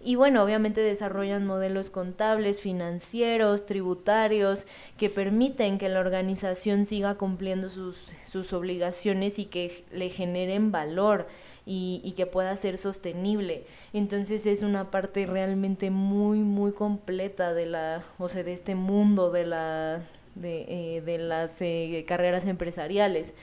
Y 0.05 0.15
bueno, 0.15 0.43
obviamente 0.43 0.81
desarrollan 0.81 1.45
modelos 1.45 1.89
contables, 1.89 2.59
financieros, 2.59 3.65
tributarios, 3.65 4.67
que 4.97 5.09
permiten 5.09 5.77
que 5.77 5.87
la 5.87 6.01
organización 6.01 6.85
siga 6.85 7.15
cumpliendo 7.15 7.69
sus, 7.69 8.11
sus 8.27 8.51
obligaciones 8.51 9.39
y 9.39 9.45
que 9.45 9.85
le 9.93 10.09
generen 10.09 10.71
valor 10.71 11.27
y, 11.65 12.13
que 12.17 12.25
pueda 12.25 12.55
ser 12.55 12.77
sostenible. 12.77 13.63
Entonces 13.93 14.45
es 14.45 14.61
una 14.61 14.91
parte 14.91 15.25
realmente 15.25 15.89
muy, 15.89 16.39
muy 16.39 16.73
completa 16.73 17.53
de 17.53 17.65
la, 17.65 18.03
o 18.19 18.27
sea, 18.27 18.43
de 18.43 18.53
este 18.53 18.75
mundo 18.75 19.31
de 19.31 19.45
la, 19.45 20.03
de, 20.35 20.97
eh, 20.97 21.01
de 21.01 21.17
las 21.17 21.61
eh, 21.61 22.03
carreras 22.07 22.45
empresariales. 22.47 23.33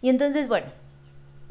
Y 0.00 0.08
entonces, 0.08 0.48
bueno, 0.48 0.68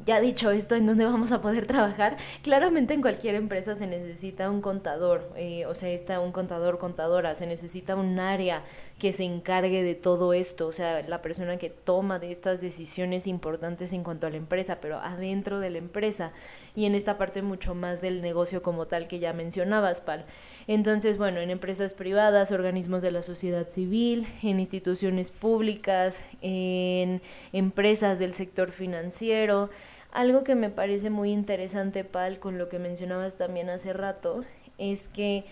ya 0.03 0.19
dicho 0.19 0.51
esto, 0.51 0.75
¿en 0.75 0.85
dónde 0.85 1.05
vamos 1.05 1.31
a 1.31 1.41
poder 1.41 1.65
trabajar? 1.67 2.17
Claramente 2.43 2.93
en 2.93 3.01
cualquier 3.01 3.35
empresa 3.35 3.75
se 3.75 3.87
necesita 3.87 4.49
un 4.49 4.61
contador, 4.61 5.31
eh, 5.35 5.65
o 5.65 5.73
sea, 5.73 5.89
está 5.89 6.19
un 6.19 6.31
contador, 6.31 6.77
contadora, 6.77 7.33
se 7.35 7.47
necesita 7.47 7.95
un 7.95 8.19
área 8.19 8.63
que 8.99 9.11
se 9.11 9.23
encargue 9.23 9.83
de 9.83 9.95
todo 9.95 10.33
esto, 10.33 10.67
o 10.67 10.71
sea, 10.71 11.01
la 11.03 11.21
persona 11.21 11.57
que 11.57 11.69
toma 11.69 12.19
de 12.19 12.31
estas 12.31 12.61
decisiones 12.61 13.27
importantes 13.27 13.93
en 13.93 14.03
cuanto 14.03 14.27
a 14.27 14.29
la 14.29 14.37
empresa, 14.37 14.79
pero 14.81 14.99
adentro 14.99 15.59
de 15.59 15.69
la 15.69 15.77
empresa 15.77 16.33
y 16.75 16.85
en 16.85 16.95
esta 16.95 17.17
parte 17.17 17.41
mucho 17.41 17.73
más 17.73 18.01
del 18.01 18.21
negocio 18.21 18.61
como 18.61 18.87
tal 18.87 19.07
que 19.07 19.19
ya 19.19 19.33
mencionabas, 19.33 20.01
Pal. 20.01 20.25
Entonces, 20.67 21.17
bueno, 21.17 21.39
en 21.39 21.51
empresas 21.51 21.93
privadas, 21.93 22.51
organismos 22.51 23.03
de 23.03 23.11
la 23.11 23.21
sociedad 23.21 23.69
civil, 23.69 24.27
en 24.41 24.59
instituciones 24.59 25.29
públicas, 25.29 26.25
en 26.41 27.21
empresas 27.53 28.17
del 28.17 28.33
sector 28.33 28.71
financiero, 28.71 29.69
algo 30.11 30.43
que 30.43 30.55
me 30.55 30.69
parece 30.69 31.09
muy 31.09 31.31
interesante, 31.31 32.03
Pal, 32.03 32.39
con 32.39 32.57
lo 32.57 32.69
que 32.69 32.79
mencionabas 32.79 33.35
también 33.35 33.69
hace 33.69 33.93
rato, 33.93 34.43
es 34.77 35.07
que 35.07 35.45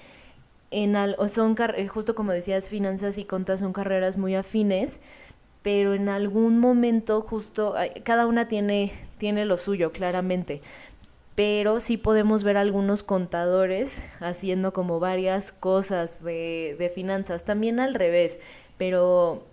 en 0.71 0.95
al, 0.95 1.15
o 1.19 1.27
son 1.27 1.55
eh, 1.75 1.87
justo 1.87 2.15
como 2.15 2.31
decías, 2.31 2.69
finanzas 2.69 3.17
y 3.17 3.25
contas 3.25 3.59
son 3.59 3.73
carreras 3.73 4.17
muy 4.17 4.35
afines, 4.35 4.99
pero 5.61 5.93
en 5.93 6.09
algún 6.09 6.59
momento 6.59 7.21
justo 7.21 7.75
cada 8.03 8.25
una 8.25 8.47
tiene 8.47 8.91
tiene 9.17 9.45
lo 9.45 9.57
suyo 9.57 9.91
claramente, 9.91 10.61
pero 11.35 11.79
sí 11.79 11.97
podemos 11.97 12.43
ver 12.43 12.57
algunos 12.57 13.03
contadores 13.03 14.03
haciendo 14.19 14.73
como 14.73 14.99
varias 14.99 15.51
cosas 15.51 16.23
de, 16.23 16.91
finanzas, 16.93 17.43
también 17.43 17.79
al 17.79 17.93
revés, 17.93 18.39
pero 18.77 19.43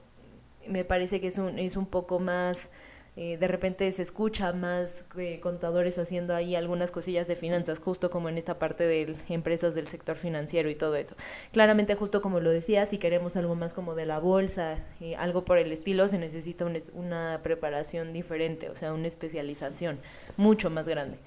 me 0.66 0.84
parece 0.84 1.20
que 1.20 1.28
es 1.28 1.38
un, 1.38 1.58
es 1.58 1.76
un 1.76 1.86
poco 1.86 2.18
más 2.18 2.70
eh, 3.16 3.36
de 3.36 3.48
repente 3.48 3.90
se 3.90 4.02
escucha 4.02 4.52
más 4.52 5.04
eh, 5.18 5.40
contadores 5.40 5.98
haciendo 5.98 6.34
ahí 6.34 6.54
algunas 6.54 6.92
cosillas 6.92 7.26
de 7.26 7.34
finanzas, 7.34 7.80
justo 7.80 8.08
como 8.08 8.28
en 8.28 8.38
esta 8.38 8.58
parte 8.58 8.86
de 8.86 9.16
empresas 9.28 9.74
del 9.74 9.88
sector 9.88 10.16
financiero 10.16 10.70
y 10.70 10.76
todo 10.76 10.94
eso. 10.94 11.16
Claramente, 11.52 11.96
justo 11.96 12.22
como 12.22 12.40
lo 12.40 12.50
decía, 12.50 12.86
si 12.86 12.98
queremos 12.98 13.36
algo 13.36 13.56
más 13.56 13.74
como 13.74 13.94
de 13.94 14.06
la 14.06 14.20
bolsa, 14.20 14.76
eh, 15.00 15.16
algo 15.16 15.44
por 15.44 15.58
el 15.58 15.72
estilo, 15.72 16.06
se 16.06 16.18
necesita 16.18 16.64
una 16.94 17.40
preparación 17.42 18.12
diferente, 18.12 18.70
o 18.70 18.74
sea, 18.74 18.94
una 18.94 19.08
especialización 19.08 19.98
mucho 20.36 20.70
más 20.70 20.88
grande. 20.88 21.18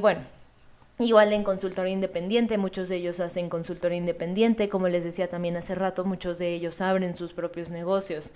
Bueno, 0.00 0.20
Igual 1.00 1.32
en 1.32 1.44
consultoría 1.44 1.94
independiente, 1.94 2.58
muchos 2.58 2.90
de 2.90 2.96
ellos 2.96 3.20
hacen 3.20 3.48
consultoría 3.48 3.96
independiente, 3.96 4.68
como 4.68 4.86
les 4.86 5.02
decía 5.02 5.28
también 5.28 5.56
hace 5.56 5.74
rato, 5.74 6.04
muchos 6.04 6.38
de 6.38 6.52
ellos 6.52 6.82
abren 6.82 7.16
sus 7.16 7.32
propios 7.32 7.70
negocios. 7.70 8.30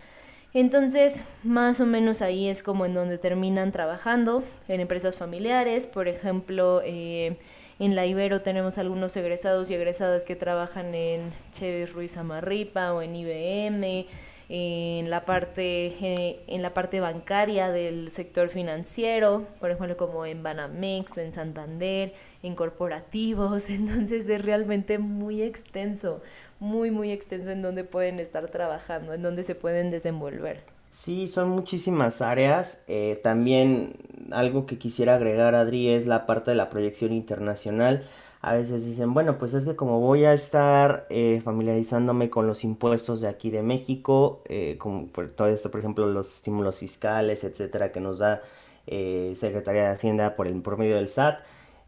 Entonces, 0.55 1.23
más 1.43 1.81
o 1.81 1.85
menos 1.85 2.23
ahí 2.23 2.49
es 2.49 2.63
como 2.63 2.87
en 2.87 2.95
donde 2.95 3.19
terminan 3.19 3.71
trabajando, 3.71 4.43
en 4.67 4.81
empresas 4.81 5.15
familiares, 5.15 5.87
por 5.87 6.09
ejemplo, 6.09 6.81
eh, 6.87 7.37
en 7.79 7.95
la 7.95 8.07
Ibero 8.07 8.41
tenemos 8.41 8.79
algunos 8.79 9.15
egresados 9.15 9.71
y 9.71 9.75
egresadas 9.75 10.25
que 10.25 10.35
trabajan 10.35 10.95
en 10.95 11.33
Chevy 11.53 11.85
Ruiz 11.85 12.17
Amarripa 12.17 12.95
o 12.95 13.03
en 13.03 13.15
IBM, 13.15 14.07
en 14.49 15.11
la 15.11 15.25
parte 15.25 15.87
eh, 15.87 16.45
en 16.47 16.63
la 16.63 16.75
parte 16.75 17.01
bancaria 17.01 17.71
del 17.71 18.11
sector 18.11 18.49
financiero, 18.49 19.47
por 19.61 19.71
ejemplo 19.71 19.97
como 19.97 20.27
en 20.27 20.43
Banamex 20.43 21.17
o 21.17 21.21
en 21.21 21.33
Santander, 21.33 22.15
en 22.43 22.55
corporativos, 22.55 23.71
entonces 23.71 24.29
es 24.29 24.45
realmente 24.45 24.99
muy 24.99 25.43
extenso 25.43 26.21
muy, 26.65 26.91
muy 26.91 27.11
extenso 27.11 27.51
en 27.51 27.63
donde 27.63 27.85
pueden 27.85 28.19
estar 28.19 28.49
trabajando, 28.49 29.13
en 29.13 29.23
donde 29.23 29.43
se 29.43 29.55
pueden 29.55 29.91
desenvolver. 29.91 30.63
Sí, 30.93 31.29
son 31.29 31.51
muchísimas 31.51 32.23
áreas. 32.23 32.85
Eh, 32.87 33.21
también 33.23 33.95
algo 34.31 34.65
que 34.65 34.79
quisiera 34.79 35.17
agregar, 35.17 35.55
Adri, 35.55 35.89
es 35.89 36.07
la 36.07 36.25
parte 36.25 36.53
de 36.53 36.57
la 36.57 36.71
proyección 36.71 37.13
internacional. 37.13 38.05
A 38.47 38.53
veces 38.53 38.85
dicen, 38.85 39.15
bueno, 39.15 39.39
pues 39.39 39.55
es 39.55 39.65
que 39.65 39.75
como 39.75 40.01
voy 40.01 40.27
a 40.27 40.35
estar 40.35 41.07
eh, 41.09 41.41
familiarizándome 41.43 42.29
con 42.29 42.47
los 42.47 42.63
impuestos 42.63 43.23
de 43.23 43.29
aquí 43.29 43.49
de 43.51 43.63
México, 43.63 44.43
eh, 44.47 44.77
como 44.79 45.07
por 45.07 45.31
todo 45.31 45.49
esto, 45.49 45.71
por 45.71 45.81
ejemplo, 45.81 46.07
los 46.07 46.35
estímulos 46.35 46.77
fiscales, 46.77 47.43
etcétera, 47.43 47.91
que 47.91 48.01
nos 48.01 48.19
da 48.19 48.43
Secretaría 48.87 49.85
de 49.85 49.89
Hacienda 49.89 50.37
por 50.37 50.47
el 50.47 50.61
promedio 50.61 50.97
del 50.97 51.09
SAT, 51.09 51.39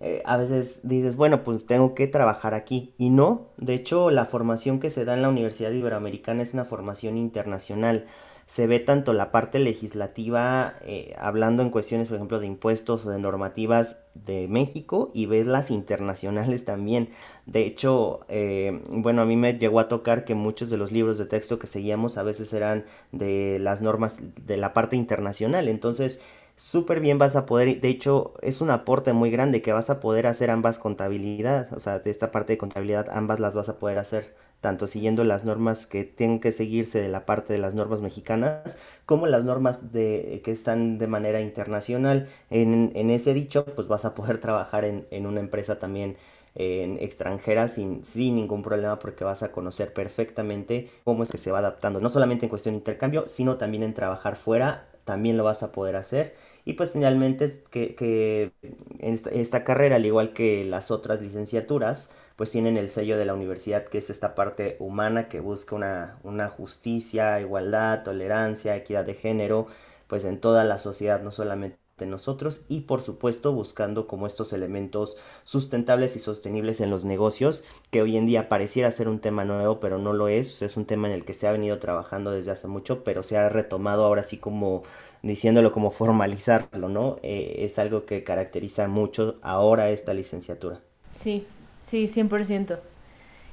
eh, 0.01 0.23
a 0.27 0.37
veces 0.37 0.81
dices, 0.83 1.17
bueno, 1.17 1.43
pues 1.43 1.67
tengo 1.67 1.95
que 1.95 2.07
trabajar 2.07 2.55
aquí. 2.55 2.95
Y 2.99 3.11
no, 3.11 3.49
de 3.57 3.75
hecho, 3.75 4.11
la 4.11 4.27
formación 4.27 4.81
que 4.81 4.91
se 4.91 5.05
da 5.05 5.15
en 5.15 5.23
la 5.23 5.29
Universidad 5.29 5.71
Iberoamericana 5.73 6.43
es 6.43 6.55
una 6.55 6.65
formación 6.65 7.17
internacional. 7.17 8.07
Se 8.47 8.69
ve 8.69 8.79
tanto 8.79 9.13
la 9.13 9.33
parte 9.33 9.59
legislativa, 9.59 10.75
eh, 10.83 11.15
hablando 11.19 11.63
en 11.63 11.71
cuestiones, 11.71 12.09
por 12.09 12.17
ejemplo, 12.17 12.39
de 12.39 12.47
impuestos 12.47 13.05
o 13.05 13.11
de 13.11 13.19
normativas 13.19 13.99
de 14.15 14.47
México, 14.49 15.11
y 15.13 15.27
ves 15.27 15.47
las 15.49 15.71
internacionales 15.73 16.65
también. 16.65 17.11
De 17.45 17.67
hecho, 17.67 18.21
eh, 18.29 18.83
bueno, 18.91 19.23
a 19.23 19.25
mí 19.27 19.37
me 19.37 19.55
llegó 19.59 19.81
a 19.81 19.89
tocar 19.89 20.25
que 20.25 20.35
muchos 20.37 20.71
de 20.71 20.77
los 20.77 20.93
libros 20.93 21.19
de 21.19 21.27
texto 21.27 21.59
que 21.59 21.67
seguíamos 21.67 22.19
a 22.19 22.23
veces 22.23 22.53
eran 22.53 22.85
de 23.11 23.59
las 23.61 23.83
normas 23.83 24.17
de 24.21 24.57
la 24.57 24.73
parte 24.73 24.95
internacional. 24.97 25.69
Entonces, 25.69 26.21
súper 26.57 27.01
bien 27.01 27.19
vas 27.19 27.37
a 27.37 27.47
poder, 27.47 27.81
de 27.81 27.89
hecho 27.89 28.35
es 28.43 28.61
un 28.61 28.71
aporte 28.71 29.13
muy 29.13 29.31
grande 29.31 29.63
que 29.63 29.73
vas 29.73 29.91
a 29.91 30.01
poder 30.01 30.27
hacer 30.27 30.51
ambas 30.51 30.79
contabilidad, 30.79 31.73
o 31.75 31.81
sea, 31.81 31.99
de 31.99 32.11
esta 32.11 32.31
parte 32.31 32.55
de 32.55 32.59
contabilidad 32.59 33.09
ambas 33.11 33.41
las 33.41 33.55
vas 33.55 33.69
a 33.69 33.79
poder 33.79 33.99
hacer, 33.99 34.35
tanto 34.61 34.87
siguiendo 34.87 35.25
las 35.25 35.45
normas 35.45 35.87
que 35.87 36.05
tienen 36.05 36.41
que 36.41 36.53
seguirse 36.53 37.01
de 37.01 37.09
la 37.09 37.27
parte 37.27 37.53
de 37.53 37.59
las 37.59 37.75
normas 37.75 38.01
mexicanas, 38.01 38.79
como 39.07 39.27
las 39.27 39.45
normas 39.45 39.93
de, 39.93 40.41
que 40.45 40.53
están 40.53 40.99
de 40.99 41.07
manera 41.07 41.41
internacional. 41.41 42.29
En, 42.51 42.93
en 42.95 43.11
ese 43.11 43.35
dicho, 43.35 43.65
pues 43.65 43.89
vas 43.89 44.05
a 44.05 44.15
poder 44.15 44.39
trabajar 44.41 44.85
en, 44.85 45.07
en 45.11 45.27
una 45.27 45.41
empresa 45.41 45.79
también 45.79 46.17
en 46.55 46.97
extranjera 47.03 47.69
sin, 47.69 48.05
sin 48.05 48.35
ningún 48.37 48.63
problema 48.63 48.99
porque 48.99 49.25
vas 49.25 49.43
a 49.43 49.53
conocer 49.53 49.93
perfectamente 49.93 50.91
cómo 51.05 51.23
es 51.23 51.31
que 51.31 51.37
se 51.39 51.53
va 51.53 51.59
adaptando, 51.59 52.01
no 52.01 52.09
solamente 52.09 52.47
en 52.47 52.51
cuestión 52.51 52.75
de 52.75 52.79
intercambio, 52.79 53.29
sino 53.29 53.57
también 53.59 53.83
en 53.83 53.93
trabajar 53.95 54.37
fuera 54.37 54.89
también 55.05 55.37
lo 55.37 55.45
vas 55.45 55.63
a 55.63 55.71
poder 55.71 55.95
hacer. 55.97 56.35
Y 56.65 56.73
pues 56.73 56.91
finalmente 56.93 57.49
que, 57.71 57.95
que 57.95 58.51
esta, 58.99 59.63
carrera, 59.65 59.97
al 59.97 60.07
igual 60.07 60.33
que 60.33 60.65
las 60.65 60.91
otras 60.91 61.21
licenciaturas, 61.23 62.11
pues 62.37 62.51
tienen 62.51 62.77
el 62.77 62.91
sello 62.91 63.17
de 63.19 63.25
la 63.25 63.35
universidad, 63.35 63.87
que 63.87 63.99
es 63.99 64.11
esta 64.11 64.35
parte 64.35 64.77
humana 64.79 65.29
que 65.29 65.41
busca 65.41 65.75
una, 65.75 66.19
una 66.23 66.49
justicia, 66.49 67.41
igualdad, 67.41 68.03
tolerancia, 68.05 68.77
equidad 68.77 69.05
de 69.05 69.15
género, 69.15 69.67
pues 70.07 70.25
en 70.25 70.41
toda 70.41 70.65
la 70.65 70.79
sociedad, 70.79 71.23
no 71.23 71.31
solamente 71.31 71.79
nosotros 72.05 72.67
y 72.69 72.81
por 72.81 73.01
supuesto 73.01 73.53
buscando 73.53 74.07
como 74.07 74.27
estos 74.27 74.53
elementos 74.53 75.17
sustentables 75.45 76.15
y 76.15 76.19
sostenibles 76.19 76.83
en 76.83 76.91
los 76.91 77.07
negocios 77.07 77.65
que 77.91 78.03
hoy 78.03 78.19
en 78.19 78.27
día 78.27 78.51
pareciera 78.51 78.91
ser 78.91 79.09
un 79.09 79.21
tema 79.21 79.47
nuevo 79.47 79.81
pero 79.81 79.97
no 79.97 80.13
lo 80.13 80.29
es, 80.29 80.61
es 80.61 80.77
un 80.77 80.85
tema 80.85 81.09
en 81.09 81.15
el 81.15 81.25
que 81.25 81.33
se 81.33 81.49
ha 81.49 81.53
venido 81.53 81.79
trabajando 81.79 82.33
desde 82.33 82.51
hace 82.51 82.69
mucho 82.69 83.03
pero 83.03 83.23
se 83.23 83.39
ha 83.39 83.49
retomado 83.49 84.05
ahora 84.05 84.23
sí 84.23 84.37
como 84.37 84.83
diciéndolo 85.23 85.73
como 85.73 85.91
formalizarlo, 85.91 86.89
¿no? 86.89 87.19
Eh, 87.23 87.57
es 87.61 87.79
algo 87.79 88.05
que 88.07 88.23
caracteriza 88.23 88.87
mucho 88.89 89.37
ahora 89.43 89.91
esta 89.91 90.15
licenciatura. 90.15 90.81
Sí, 91.15 91.47
sí, 91.87 92.09
100%. 92.09 92.79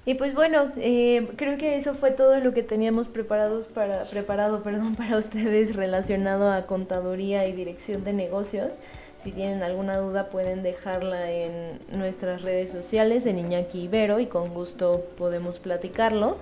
Y 0.05 0.15
pues 0.15 0.33
bueno, 0.33 0.71
eh, 0.77 1.29
creo 1.37 1.57
que 1.57 1.77
eso 1.77 1.93
fue 1.93 2.11
todo 2.11 2.39
lo 2.39 2.53
que 2.53 2.61
teníamos 2.61 3.07
preparados 3.07 3.67
para, 3.67 4.03
preparado 4.03 4.61
perdón, 4.63 4.95
para 4.95 5.17
ustedes 5.17 5.75
relacionado 5.75 6.51
a 6.51 6.65
contaduría 6.65 7.47
y 7.47 7.53
dirección 7.53 8.03
de 8.03 8.11
negocios. 8.13 8.79
Si 9.23 9.31
tienen 9.31 9.63
alguna 9.63 9.97
duda 9.97 10.27
pueden 10.27 10.63
dejarla 10.63 11.31
en 11.31 11.79
nuestras 11.97 12.41
redes 12.41 12.71
sociales 12.71 13.25
en 13.25 13.39
Iñaki 13.39 13.83
Ibero 13.83 14.19
y 14.19 14.25
con 14.25 14.53
gusto 14.53 15.05
podemos 15.17 15.59
platicarlo. 15.59 16.37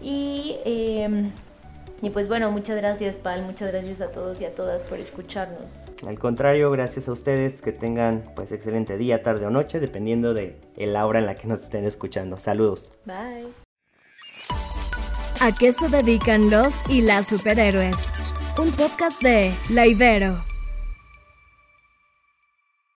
Y, 0.00 0.56
em, 0.64 1.32
y 2.02 2.10
pues 2.10 2.28
bueno, 2.28 2.50
muchas 2.50 2.76
gracias 2.76 3.16
Pal, 3.16 3.42
muchas 3.42 3.72
gracias 3.72 4.00
a 4.00 4.12
todos 4.12 4.40
y 4.40 4.44
a 4.44 4.54
todas 4.54 4.82
por 4.82 4.98
escucharnos. 4.98 5.78
Al 6.06 6.18
contrario, 6.18 6.70
gracias 6.70 7.08
a 7.08 7.12
ustedes, 7.12 7.62
que 7.62 7.72
tengan 7.72 8.32
pues 8.34 8.52
excelente 8.52 8.96
día, 8.96 9.22
tarde 9.22 9.46
o 9.46 9.50
noche, 9.50 9.80
dependiendo 9.80 10.34
de 10.34 10.60
la 10.76 11.06
hora 11.06 11.18
en 11.18 11.26
la 11.26 11.34
que 11.34 11.48
nos 11.48 11.62
estén 11.62 11.84
escuchando. 11.84 12.36
Saludos. 12.38 12.92
Bye. 13.04 13.46
¿A 15.40 15.52
qué 15.52 15.72
se 15.72 15.88
dedican 15.88 16.50
los 16.50 16.74
y 16.88 17.02
las 17.02 17.26
superhéroes? 17.26 17.96
Un 18.58 18.70
podcast 18.72 19.20
de 19.22 19.52
La 19.68 19.86
Ibero. 19.86 20.45